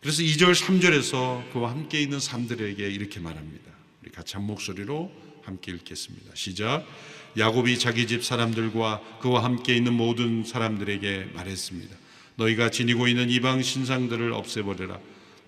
그래서 0.00 0.22
2절, 0.22 0.54
3절에서 0.54 1.50
그와 1.52 1.70
함께 1.70 2.00
있는 2.00 2.20
사람들에게 2.20 2.86
이렇게 2.88 3.18
말합니다. 3.20 3.72
우리 4.02 4.10
같이 4.10 4.34
한 4.34 4.44
목소리로 4.44 5.10
함께 5.42 5.72
읽겠습니다. 5.72 6.32
시작. 6.34 6.86
야곱이 7.38 7.78
자기 7.78 8.06
집 8.06 8.24
사람들과 8.24 9.00
그와 9.20 9.44
함께 9.44 9.76
있는 9.76 9.94
모든 9.94 10.44
사람들에게 10.44 11.30
말했습니다. 11.34 11.96
너희가 12.36 12.70
지니고 12.70 13.08
있는 13.08 13.30
이방 13.30 13.62
신상들을 13.62 14.32
없애버려라. 14.32 14.98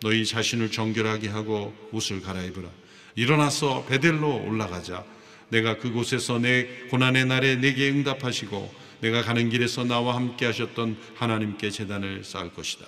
너희 0.01 0.25
자신을 0.25 0.71
정결하게 0.71 1.29
하고 1.29 1.75
옷을 1.93 2.21
갈아입으라. 2.21 2.69
일어나서 3.17 3.85
베델로 3.87 4.45
올라가자. 4.45 5.05
내가 5.51 5.79
그곳에서 5.79 6.39
내 6.39 6.67
고난의 6.91 7.27
날에 7.27 7.57
내게 7.57 7.91
응답하시고 7.91 8.75
내가 9.01 9.23
가는 9.23 9.49
길에서 9.49 9.85
나와 9.85 10.15
함께 10.15 10.47
하셨던 10.47 10.97
하나님께 11.17 11.71
재단을 11.71 12.23
쌓을 12.25 12.53
것이다. 12.53 12.87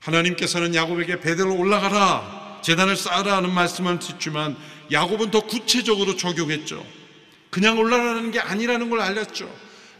하나님께서는 0.00 0.74
야곱에게 0.74 1.20
베델로 1.20 1.56
올라가라. 1.56 2.60
재단을 2.62 2.96
쌓으라 2.96 3.36
하는 3.36 3.52
말씀을 3.52 3.98
듣지만 3.98 4.56
야곱은 4.90 5.30
더 5.30 5.40
구체적으로 5.40 6.16
적용했죠. 6.16 6.84
그냥 7.50 7.78
올라가는 7.78 8.30
게 8.30 8.38
아니라는 8.38 8.90
걸 8.90 9.00
알렸죠. 9.00 9.50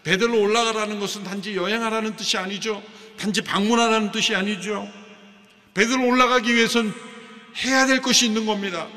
베델로 0.03 0.41
올라가라는 0.41 0.99
것은 1.01 1.25
단지 1.25 1.57
여행하라는 1.57 2.17
뜻이 2.17 2.37
아니죠. 2.39 2.83
단지 3.19 3.43
방문하라는 3.43 4.13
뜻이 4.13 4.35
아니죠. 4.35 4.89
베델로 5.75 6.07
올라가기 6.07 6.55
위해선 6.55 6.93
해야 7.65 7.87
될 7.87 8.01
것이 8.01 8.27
있는 8.27 8.47
겁니다. 8.47 8.89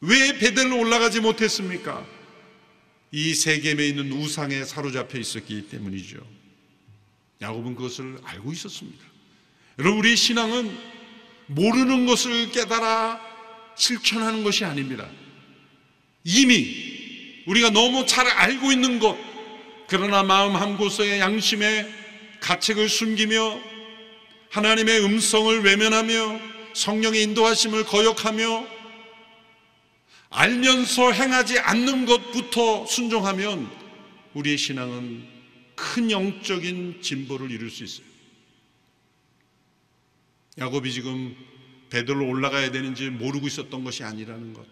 왜 0.00 0.38
베델로 0.38 0.78
올라가지 0.78 1.20
못했습니까? 1.20 2.04
이 3.10 3.34
세겜에 3.34 3.86
있는 3.88 4.12
우상에 4.12 4.64
사로잡혀 4.64 5.18
있었기 5.18 5.68
때문이죠. 5.68 6.18
야곱은 7.40 7.74
그것을 7.74 8.18
알고 8.24 8.52
있었습니다. 8.52 9.11
여러분, 9.78 9.98
우리 9.98 10.16
신앙은 10.16 10.92
모르는 11.46 12.06
것을 12.06 12.50
깨달아 12.50 13.20
실천하는 13.76 14.44
것이 14.44 14.64
아닙니다. 14.64 15.08
이미 16.24 17.42
우리가 17.46 17.70
너무 17.70 18.06
잘 18.06 18.26
알고 18.26 18.72
있는 18.72 18.98
것, 18.98 19.16
그러나 19.88 20.22
마음 20.22 20.56
한 20.56 20.76
곳에 20.76 21.18
양심의 21.18 21.92
가책을 22.40 22.88
숨기며 22.88 23.60
하나님의 24.50 25.04
음성을 25.04 25.62
외면하며 25.62 26.40
성령의 26.74 27.22
인도하심을 27.22 27.84
거역하며 27.84 28.66
알면서 30.30 31.12
행하지 31.12 31.58
않는 31.58 32.06
것부터 32.06 32.86
순종하면 32.86 33.70
우리의 34.34 34.56
신앙은 34.56 35.26
큰 35.74 36.10
영적인 36.10 37.02
진보를 37.02 37.50
이룰 37.50 37.70
수 37.70 37.84
있어요. 37.84 38.11
야곱이 40.58 40.92
지금 40.92 41.34
베델로 41.90 42.26
올라가야 42.28 42.70
되는지 42.70 43.10
모르고 43.10 43.46
있었던 43.46 43.84
것이 43.84 44.04
아니라는 44.04 44.54
것. 44.54 44.64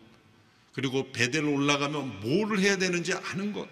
그리고 0.73 1.11
베델로 1.12 1.53
올라가면 1.53 2.21
뭐를 2.21 2.61
해야 2.61 2.77
되는지 2.77 3.12
아는 3.12 3.53
것. 3.53 3.69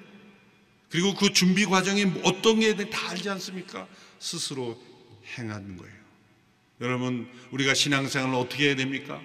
그리고 0.91 1.15
그 1.15 1.33
준비 1.33 1.65
과정이 1.67 2.05
어떤 2.25 2.61
게 2.61 2.75
다 2.75 3.11
알지 3.11 3.29
않습니까? 3.31 3.87
스스로 4.19 4.81
행하는 5.39 5.77
거예요. 5.77 5.95
여러분, 6.81 7.29
우리가 7.51 7.75
신앙생활을 7.75 8.35
어떻게 8.35 8.69
해야 8.69 8.77
됩니까? 8.77 9.21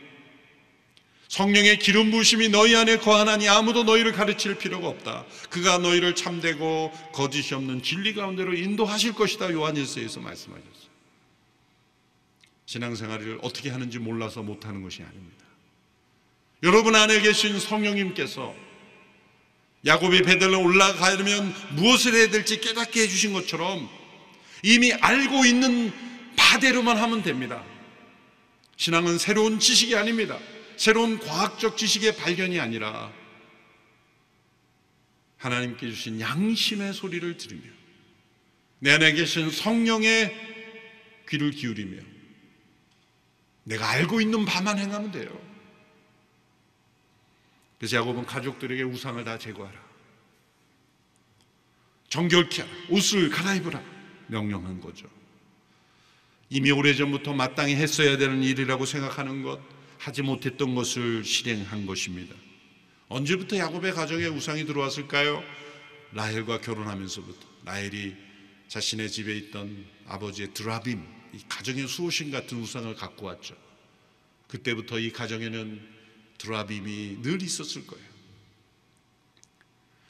성령의 1.29 1.79
기름 1.79 2.11
부심이 2.11 2.49
너희 2.49 2.75
안에 2.75 2.97
거하나니 2.97 3.47
아무도 3.49 3.83
너희를 3.83 4.11
가르칠 4.11 4.57
필요가 4.57 4.87
없다. 4.87 5.25
그가 5.49 5.79
너희를 5.79 6.15
참되고 6.15 6.91
거짓이 7.13 7.55
없는 7.55 7.81
진리 7.81 8.13
가운데로 8.13 8.53
인도하실 8.53 9.13
것이다. 9.13 9.51
요한일서에서 9.51 10.19
말씀하셨어요. 10.19 10.72
신앙생활을 12.65 13.39
어떻게 13.41 13.69
하는지 13.69 13.99
몰라서 13.99 14.41
못하는 14.41 14.81
것이 14.81 15.03
아닙니다. 15.03 15.43
여러분 16.63 16.95
안에 16.95 17.19
계신 17.21 17.59
성령님께서 17.59 18.55
야곱이 19.85 20.21
베델로 20.21 20.61
올라가려면 20.61 21.53
무엇을 21.71 22.13
해야 22.13 22.29
될지 22.29 22.61
깨닫게 22.61 23.01
해주신 23.01 23.33
것처럼 23.33 23.89
이미 24.63 24.93
알고 24.93 25.45
있는 25.45 25.91
마대로만 26.37 26.97
하면 26.97 27.21
됩니다. 27.21 27.63
신앙은 28.77 29.17
새로운 29.17 29.59
지식이 29.59 29.95
아닙니다. 29.95 30.39
새로운 30.77 31.19
과학적 31.19 31.77
지식의 31.77 32.15
발견이 32.15 32.59
아니라 32.59 33.11
하나님께 35.37 35.89
주신 35.89 36.21
양심의 36.21 36.93
소리를 36.93 37.37
들으며 37.37 37.63
내 38.79 38.91
안에 38.91 39.11
계신 39.11 39.51
성령의 39.51 40.33
귀를 41.27 41.51
기울이며 41.51 42.12
내가 43.63 43.89
알고 43.89 44.21
있는 44.21 44.45
바만 44.45 44.77
행하면 44.77 45.11
돼요. 45.11 45.29
그래서 47.77 47.97
야곱은 47.97 48.25
가족들에게 48.25 48.83
우상을 48.83 49.23
다 49.23 49.37
제거하라. 49.37 49.81
정결케 52.09 52.61
하라. 52.61 52.73
옷을 52.89 53.29
갈아입으라. 53.29 53.83
명령한 54.27 54.79
거죠. 54.79 55.07
이미 56.49 56.71
오래전부터 56.71 57.33
마땅히 57.33 57.75
했어야 57.75 58.17
되는 58.17 58.43
일이라고 58.43 58.85
생각하는 58.85 59.41
것, 59.43 59.59
하지 59.97 60.21
못했던 60.21 60.75
것을 60.75 61.23
실행한 61.23 61.85
것입니다. 61.85 62.35
언제부터 63.07 63.57
야곱의 63.57 63.93
가정에 63.93 64.25
우상이 64.27 64.65
들어왔을까요? 64.65 65.43
라헬과 66.11 66.61
결혼하면서부터 66.61 67.47
라헬이 67.65 68.15
자신의 68.67 69.09
집에 69.09 69.35
있던 69.37 69.85
아버지의 70.07 70.53
드라빔, 70.53 70.99
이 70.99 71.22
가정의 71.49 71.87
수호신 71.87 72.31
같은 72.31 72.59
우상을 72.59 72.93
갖고 72.95 73.25
왔죠. 73.27 73.55
그때부터 74.47 74.99
이 74.99 75.11
가정에는 75.11 75.81
드라빔이 76.37 77.21
늘 77.21 77.41
있었을 77.41 77.87
거예요. 77.87 78.05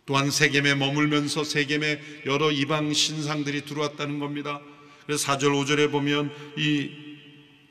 또한 0.05 0.31
세겜에 0.31 0.75
머물면서 0.75 1.43
세겜에 1.43 2.23
여러 2.25 2.51
이방 2.51 2.93
신상들이 2.93 3.65
들어왔다는 3.65 4.19
겁니다. 4.19 4.59
그래서 5.05 5.25
4절 5.31 5.51
5절에 5.63 5.91
보면 5.91 6.31
이 6.57 6.91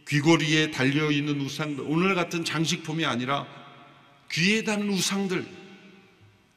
귀고리에 0.09 0.71
달려 0.71 1.11
있는 1.11 1.41
우상들 1.41 1.85
오늘 1.87 2.15
같은 2.15 2.45
장식품이 2.45 3.05
아니라 3.05 3.47
귀에 4.31 4.65
닿는 4.65 4.89
우상들 4.89 5.47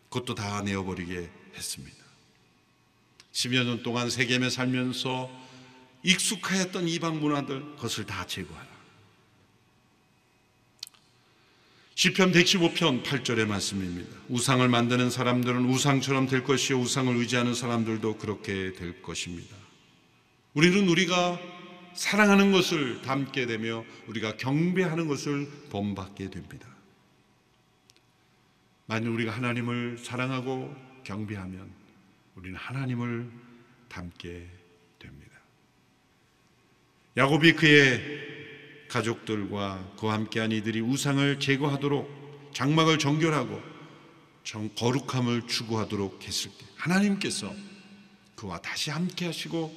그것도 0.10 0.36
다 0.36 0.62
내어버리게 0.62 1.29
했습니다. 1.55 1.97
10여 3.34 3.65
년 3.65 3.84
동안 3.84 4.10
세겜에 4.10 4.49
살면서 4.49 5.44
익숙하였던 6.05 6.87
이방 6.87 7.19
문화들 7.19 7.61
그것을 7.75 8.05
다 8.05 8.25
제거하라. 8.27 8.75
시편 11.95 12.31
115편 12.31 13.03
8절의 13.03 13.47
말씀입니다. 13.47 14.15
우상을 14.29 14.67
만드는 14.67 15.09
사람들은 15.09 15.65
우상처럼 15.65 16.27
될 16.27 16.43
것이요 16.43 16.77
우상을 16.79 17.15
의지하는 17.15 17.55
사람들도 17.55 18.17
그렇게 18.17 18.73
될 18.73 19.01
것입니다. 19.01 19.55
우리는 20.53 20.87
우리가 20.87 21.39
사랑하는 21.95 22.51
것을 22.51 23.01
담게 23.01 23.45
되며 23.45 23.83
우리가 24.07 24.35
경배하는 24.37 25.07
것을 25.07 25.49
본받게 25.69 26.29
됩니다. 26.29 26.67
만약 28.85 29.09
우리가 29.09 29.31
하나님을 29.31 29.97
사랑하고 29.97 30.75
경배하면 31.03 31.71
우리는 32.35 32.57
하나님을 32.57 33.31
닮게. 33.89 34.54
야곱이 37.17 37.54
그의 37.54 38.01
가족들과 38.89 39.93
그와 39.97 40.15
함께한 40.15 40.51
이들이 40.51 40.82
우상을 40.82 41.39
제거하도록 41.39 42.51
장막을 42.54 42.99
정결하고 42.99 43.62
정 44.43 44.69
거룩함을 44.75 45.47
추구하도록 45.47 46.23
했을 46.28 46.51
때 46.51 46.65
하나님께서 46.75 47.54
그와 48.36 48.60
다시 48.60 48.89
함께 48.89 49.25
하시고 49.25 49.73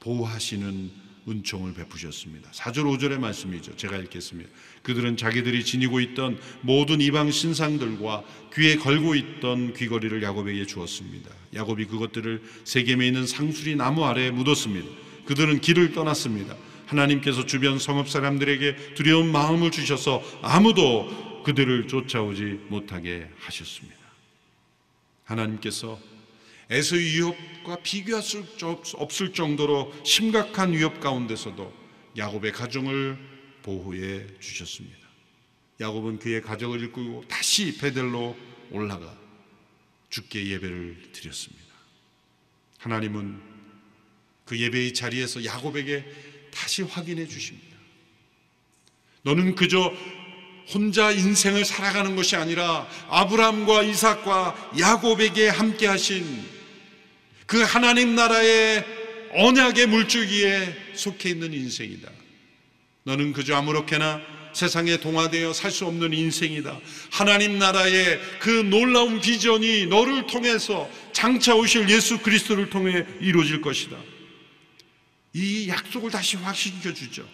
보호하시는 0.00 0.90
은총을 1.28 1.74
베푸셨습니다. 1.74 2.50
4절 2.50 2.98
5절의 2.98 3.20
말씀이죠. 3.20 3.76
제가 3.76 3.96
읽겠습니다. 3.98 4.50
그들은 4.82 5.16
자기들이 5.16 5.64
지니고 5.64 6.00
있던 6.00 6.36
모든 6.62 7.00
이방 7.00 7.30
신상들과 7.30 8.24
귀에 8.54 8.74
걸고 8.74 9.14
있던 9.14 9.72
귀걸이를 9.74 10.20
야곱에게 10.24 10.66
주었습니다. 10.66 11.30
야곱이 11.54 11.86
그것들을 11.86 12.42
세겜에 12.64 13.06
있는 13.06 13.24
상수리 13.24 13.76
나무 13.76 14.04
아래에 14.04 14.32
묻었습니다. 14.32 14.88
그들은 15.26 15.60
길을 15.60 15.92
떠났습니다. 15.92 16.56
하나님께서 16.92 17.46
주변 17.46 17.78
성읍 17.78 18.08
사람들에게 18.08 18.94
두려운 18.94 19.32
마음을 19.32 19.70
주셔서 19.70 20.22
아무도 20.42 21.42
그들을 21.42 21.88
쫓아오지 21.88 22.66
못하게 22.68 23.28
하셨습니다. 23.38 23.98
하나님께서 25.24 25.98
에서의 26.70 27.02
위협과 27.02 27.76
비교할 27.82 28.22
수 28.22 28.44
없을 28.96 29.32
정도로 29.32 29.92
심각한 30.04 30.72
위협 30.72 31.00
가운데서도 31.00 31.72
야곱의 32.16 32.52
가정을 32.52 33.18
보호해 33.62 34.26
주셨습니다. 34.38 34.98
야곱은 35.80 36.18
그의 36.18 36.42
가정을 36.42 36.82
이끌고 36.84 37.24
다시 37.28 37.76
베델로 37.78 38.36
올라가 38.70 39.16
주께 40.10 40.46
예배를 40.46 41.10
드렸습니다. 41.12 41.72
하나님은 42.78 43.40
그 44.44 44.58
예배의 44.58 44.94
자리에서 44.94 45.44
야곱에게 45.44 46.04
다시 46.52 46.82
확인해 46.82 47.26
주십니다. 47.26 47.76
너는 49.22 49.54
그저 49.54 49.92
혼자 50.72 51.10
인생을 51.10 51.64
살아가는 51.64 52.14
것이 52.16 52.36
아니라 52.36 52.86
아브라함과 53.08 53.82
이삭과 53.82 54.72
야곱에게 54.78 55.48
함께 55.48 55.86
하신 55.86 56.44
그 57.46 57.62
하나님 57.62 58.14
나라의 58.14 58.84
언약의 59.34 59.86
물줄기에 59.86 60.76
속해 60.94 61.30
있는 61.30 61.52
인생이다. 61.52 62.10
너는 63.04 63.32
그저 63.32 63.56
아무렇게나 63.56 64.20
세상에 64.52 64.98
동화되어 64.98 65.52
살 65.54 65.70
수 65.70 65.86
없는 65.86 66.12
인생이다. 66.12 66.78
하나님 67.10 67.58
나라의 67.58 68.20
그 68.38 68.50
놀라운 68.50 69.20
비전이 69.20 69.86
너를 69.86 70.26
통해서 70.26 70.88
장차 71.12 71.54
오실 71.54 71.88
예수 71.88 72.18
그리스도를 72.18 72.68
통해 72.70 73.04
이루어질 73.20 73.62
것이다. 73.62 73.96
이 75.34 75.68
약속을 75.68 76.10
다시 76.10 76.36
확신시켜 76.36 76.92
주죠. 76.92 77.26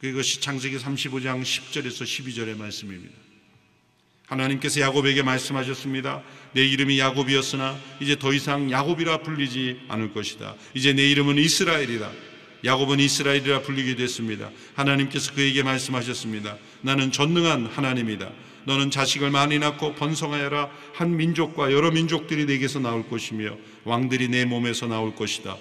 그것이 0.00 0.40
창세기 0.40 0.76
35장 0.76 1.42
10절에서 1.42 2.04
12절의 2.04 2.56
말씀입니다. 2.56 3.14
하나님께서 4.26 4.80
야곱에게 4.80 5.22
말씀하셨습니다. 5.22 6.22
내 6.52 6.64
이름이 6.64 6.98
야곱이었으나 6.98 7.78
이제 8.00 8.18
더 8.18 8.32
이상 8.32 8.70
야곱이라 8.70 9.18
불리지 9.18 9.82
않을 9.88 10.12
것이다. 10.12 10.54
이제 10.74 10.92
내 10.92 11.08
이름은 11.10 11.38
이스라엘이다. 11.38 12.10
야곱은 12.64 12.98
이스라엘이라 12.98 13.62
불리게 13.62 13.94
됐습니다. 13.96 14.50
하나님께서 14.74 15.32
그에게 15.32 15.62
말씀하셨습니다. 15.62 16.58
나는 16.82 17.12
전능한 17.12 17.66
하나님이다. 17.66 18.30
너는 18.64 18.90
자식을 18.90 19.30
많이 19.30 19.60
낳고 19.60 19.94
번성하여라. 19.94 20.70
한 20.92 21.16
민족과 21.16 21.72
여러 21.72 21.92
민족들이 21.92 22.46
내게서 22.46 22.80
나올 22.80 23.08
것이며 23.08 23.56
왕들이 23.84 24.28
내 24.28 24.44
몸에서 24.44 24.86
나올 24.86 25.14
것이다. 25.14 25.56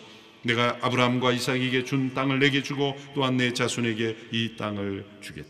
내가 0.46 0.78
아브라함과 0.82 1.32
이삭에게 1.34 1.86
준 1.86 2.14
땅을 2.14 2.40
내게 2.40 2.62
주고 2.62 2.96
또한 3.16 3.38
내 3.38 3.52
자손에게 3.54 4.16
이 4.32 4.56
땅을 4.58 5.06
주겠다. 5.22 5.50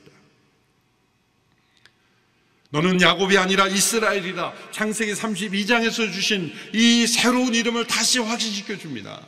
너는 2.69 3.01
야곱이 3.01 3.37
아니라 3.37 3.67
이스라엘이다. 3.67 4.53
창세기 4.71 5.13
32장에서 5.13 6.11
주신 6.11 6.51
이 6.73 7.05
새로운 7.07 7.53
이름을 7.53 7.87
다시 7.87 8.19
확신시켜 8.19 8.77
줍니다. 8.77 9.25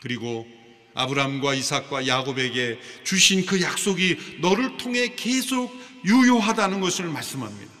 그리고 0.00 0.46
아브라함과 0.94 1.54
이삭과 1.54 2.06
야곱에게 2.06 2.80
주신 3.04 3.46
그 3.46 3.60
약속이 3.60 4.38
너를 4.40 4.76
통해 4.76 5.14
계속 5.14 5.72
유효하다는 6.04 6.80
것을 6.80 7.06
말씀합니다. 7.06 7.72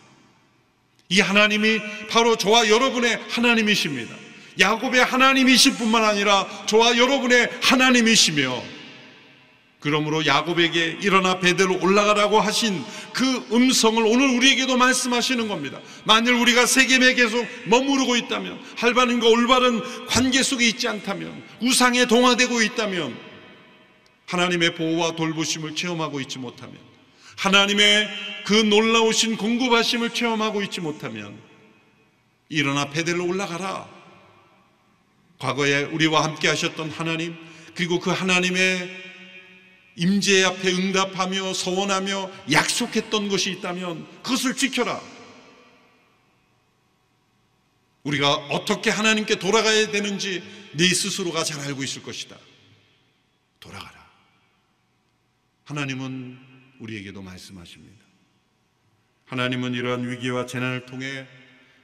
이 1.08 1.20
하나님이 1.20 1.80
바로 2.10 2.36
저와 2.36 2.68
여러분의 2.68 3.20
하나님이십니다. 3.30 4.14
야곱의 4.58 5.04
하나님이실 5.04 5.74
뿐만 5.74 6.04
아니라 6.04 6.46
저와 6.66 6.96
여러분의 6.96 7.50
하나님이시며 7.62 8.78
그러므로 9.80 10.26
야곱에게 10.26 10.98
일어나 11.02 11.38
베델로 11.38 11.80
올라가라고 11.80 12.40
하신 12.40 12.84
그 13.12 13.46
음성을 13.52 14.04
오늘 14.04 14.28
우리에게도 14.36 14.76
말씀하시는 14.76 15.46
겁니다. 15.46 15.80
만일 16.04 16.32
우리가 16.34 16.66
세겜에 16.66 17.14
계속 17.14 17.46
머무르고 17.66 18.16
있다면, 18.16 18.58
할바님과 18.76 19.28
올바른 19.28 20.06
관계 20.06 20.42
속에 20.42 20.66
있지 20.66 20.88
않다면, 20.88 21.44
우상에 21.62 22.06
동화되고 22.06 22.60
있다면, 22.60 23.16
하나님의 24.26 24.74
보호와 24.74 25.12
돌보심을 25.12 25.76
체험하고 25.76 26.20
있지 26.22 26.40
못하면, 26.40 26.76
하나님의 27.36 28.08
그 28.46 28.54
놀라우신 28.54 29.36
공급하심을 29.36 30.10
체험하고 30.10 30.60
있지 30.62 30.80
못하면, 30.80 31.38
일어나 32.48 32.90
베델로 32.90 33.24
올라가라. 33.24 33.97
과거에 35.38 35.84
우리와 35.84 36.24
함께 36.24 36.48
하셨던 36.48 36.90
하나님, 36.90 37.36
그리고 37.74 38.00
그 38.00 38.10
하나님의 38.10 39.08
임재 39.96 40.44
앞에 40.44 40.72
응답하며 40.72 41.54
서원하며 41.54 42.30
약속했던 42.52 43.28
것이 43.28 43.50
있다면 43.52 44.06
그것을 44.22 44.54
지켜라. 44.54 45.00
우리가 48.04 48.34
어떻게 48.50 48.90
하나님께 48.90 49.38
돌아가야 49.38 49.90
되는지 49.90 50.42
네 50.74 50.88
스스로가 50.88 51.44
잘 51.44 51.60
알고 51.60 51.82
있을 51.82 52.02
것이다. 52.02 52.36
돌아가라. 53.60 54.08
하나님은 55.64 56.38
우리에게도 56.78 57.20
말씀하십니다. 57.22 58.04
하나님은 59.26 59.74
이러한 59.74 60.08
위기와 60.08 60.46
재난을 60.46 60.86
통해 60.86 61.26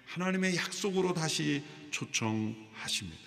하나님의 0.07 0.57
약속으로 0.57 1.13
다시 1.15 1.63
초청하십니다. 1.91 3.24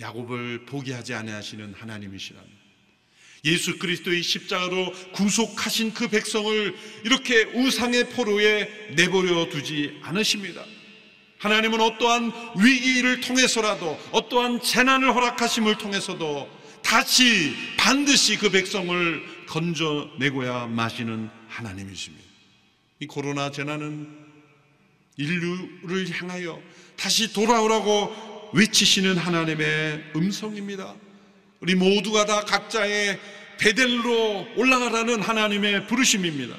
야곱을 0.00 0.66
포기하지 0.66 1.14
아니하시는 1.14 1.74
하나님이시라면 1.74 2.60
예수 3.44 3.78
그리스도의 3.78 4.22
십자가로 4.22 4.92
구속하신 5.12 5.94
그 5.94 6.08
백성을 6.08 6.74
이렇게 7.04 7.44
우상의 7.44 8.10
포로에 8.10 8.92
내버려 8.96 9.48
두지 9.48 9.98
않으십니다. 10.02 10.64
하나님은 11.38 11.80
어떠한 11.80 12.32
위기를 12.62 13.20
통해서라도 13.20 13.98
어떠한 14.12 14.62
재난을 14.62 15.14
허락하심을 15.14 15.78
통해서도 15.78 16.50
다시 16.82 17.54
반드시 17.78 18.36
그 18.36 18.50
백성을 18.50 19.46
건져내고야 19.46 20.66
마시는 20.66 21.30
하나님이십니다. 21.48 22.24
이 23.00 23.06
코로나 23.06 23.50
재난은 23.50 24.06
인류를 25.16 26.10
향하여 26.10 26.60
다시 26.96 27.32
돌아오라고 27.32 28.29
외치시는 28.52 29.16
하나님의 29.16 30.12
음성입니다. 30.16 30.94
우리 31.60 31.74
모두가 31.74 32.24
다 32.24 32.40
각자의 32.44 33.18
베델로 33.58 34.54
올라가라는 34.56 35.20
하나님의 35.20 35.86
부르심입니다. 35.86 36.56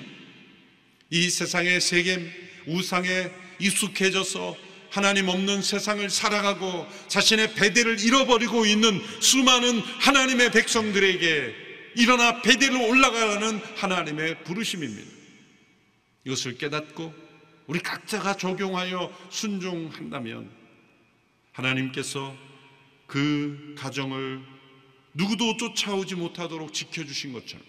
이 1.09 1.29
세상의 1.29 1.81
세겜, 1.81 2.31
우상에 2.67 3.31
익숙해져서 3.59 4.55
하나님 4.91 5.29
없는 5.29 5.61
세상을 5.61 6.09
살아가고 6.09 6.85
자신의 7.07 7.53
베델을 7.55 7.99
잃어버리고 7.99 8.65
있는 8.65 9.01
수많은 9.19 9.79
하나님의 9.79 10.51
백성들에게 10.51 11.55
일어나 11.95 12.41
베델로 12.41 12.87
올라가라는 12.87 13.59
하나님의 13.75 14.43
부르심입니다. 14.43 15.09
이것을 16.25 16.57
깨닫고 16.57 17.13
우리 17.67 17.79
각자가 17.79 18.35
적용하여 18.35 19.11
순종한다면 19.29 20.60
하나님께서 21.51 22.35
그 23.07 23.75
가정을 23.77 24.41
누구도 25.13 25.57
쫓아오지 25.57 26.15
못하도록 26.15 26.73
지켜주신 26.73 27.33
것처럼 27.33 27.65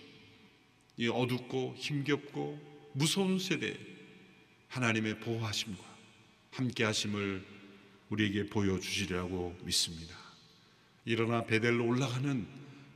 이 0.96 1.08
어둡고 1.08 1.74
힘겹고 1.76 2.92
무서운 2.94 3.38
세대에 3.38 3.76
하나님의 4.68 5.20
보호하심과 5.20 5.82
함께 6.52 6.84
하심을 6.84 7.44
우리에게 8.10 8.46
보여주시리라고 8.46 9.58
믿습니다. 9.64 10.14
일어나 11.04 11.44
베델로 11.44 11.84
올라가는 11.84 12.46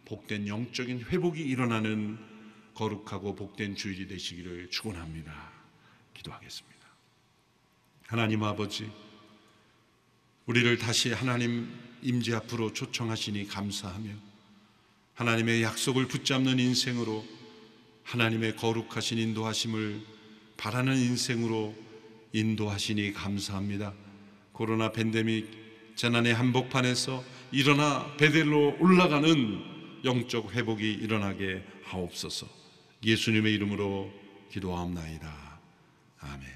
복된 0.04 0.46
영적인 0.46 1.06
회복이 1.06 1.40
일어나는 1.42 2.18
거룩하고 2.74 3.34
복된 3.34 3.74
주일이 3.74 4.06
되시기를 4.06 4.70
축원합니다. 4.70 5.52
기도하겠습니다. 6.14 6.76
하나님 8.06 8.44
아버지 8.44 8.90
우리를 10.46 10.78
다시 10.78 11.12
하나님 11.12 11.68
임재 12.02 12.34
앞으로 12.34 12.72
초청하시니 12.72 13.48
감사하며 13.48 14.10
하나님의 15.14 15.62
약속을 15.62 16.06
붙잡는 16.06 16.58
인생으로 16.58 17.24
하나님의 18.04 18.56
거룩하신 18.56 19.18
인도하심을 19.18 20.00
바라는 20.56 20.96
인생으로 20.96 21.74
인도하시니 22.32 23.12
감사합니다. 23.12 23.92
코로나 24.52 24.92
팬데믹 24.92 25.94
재난의 25.96 26.34
한복판에서 26.34 27.24
일어나 27.50 28.14
베델로 28.16 28.76
올라가는 28.78 30.02
영적 30.04 30.54
회복이 30.54 30.92
일어나게 30.92 31.64
하옵소서. 31.84 32.46
예수님의 33.04 33.52
이름으로 33.54 34.12
기도하옵나이다. 34.52 35.60
아멘. 36.20 36.55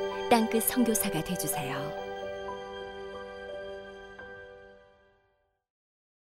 땅끝 0.31 0.63
선교사가 0.63 1.21
되주세요. 1.25 2.00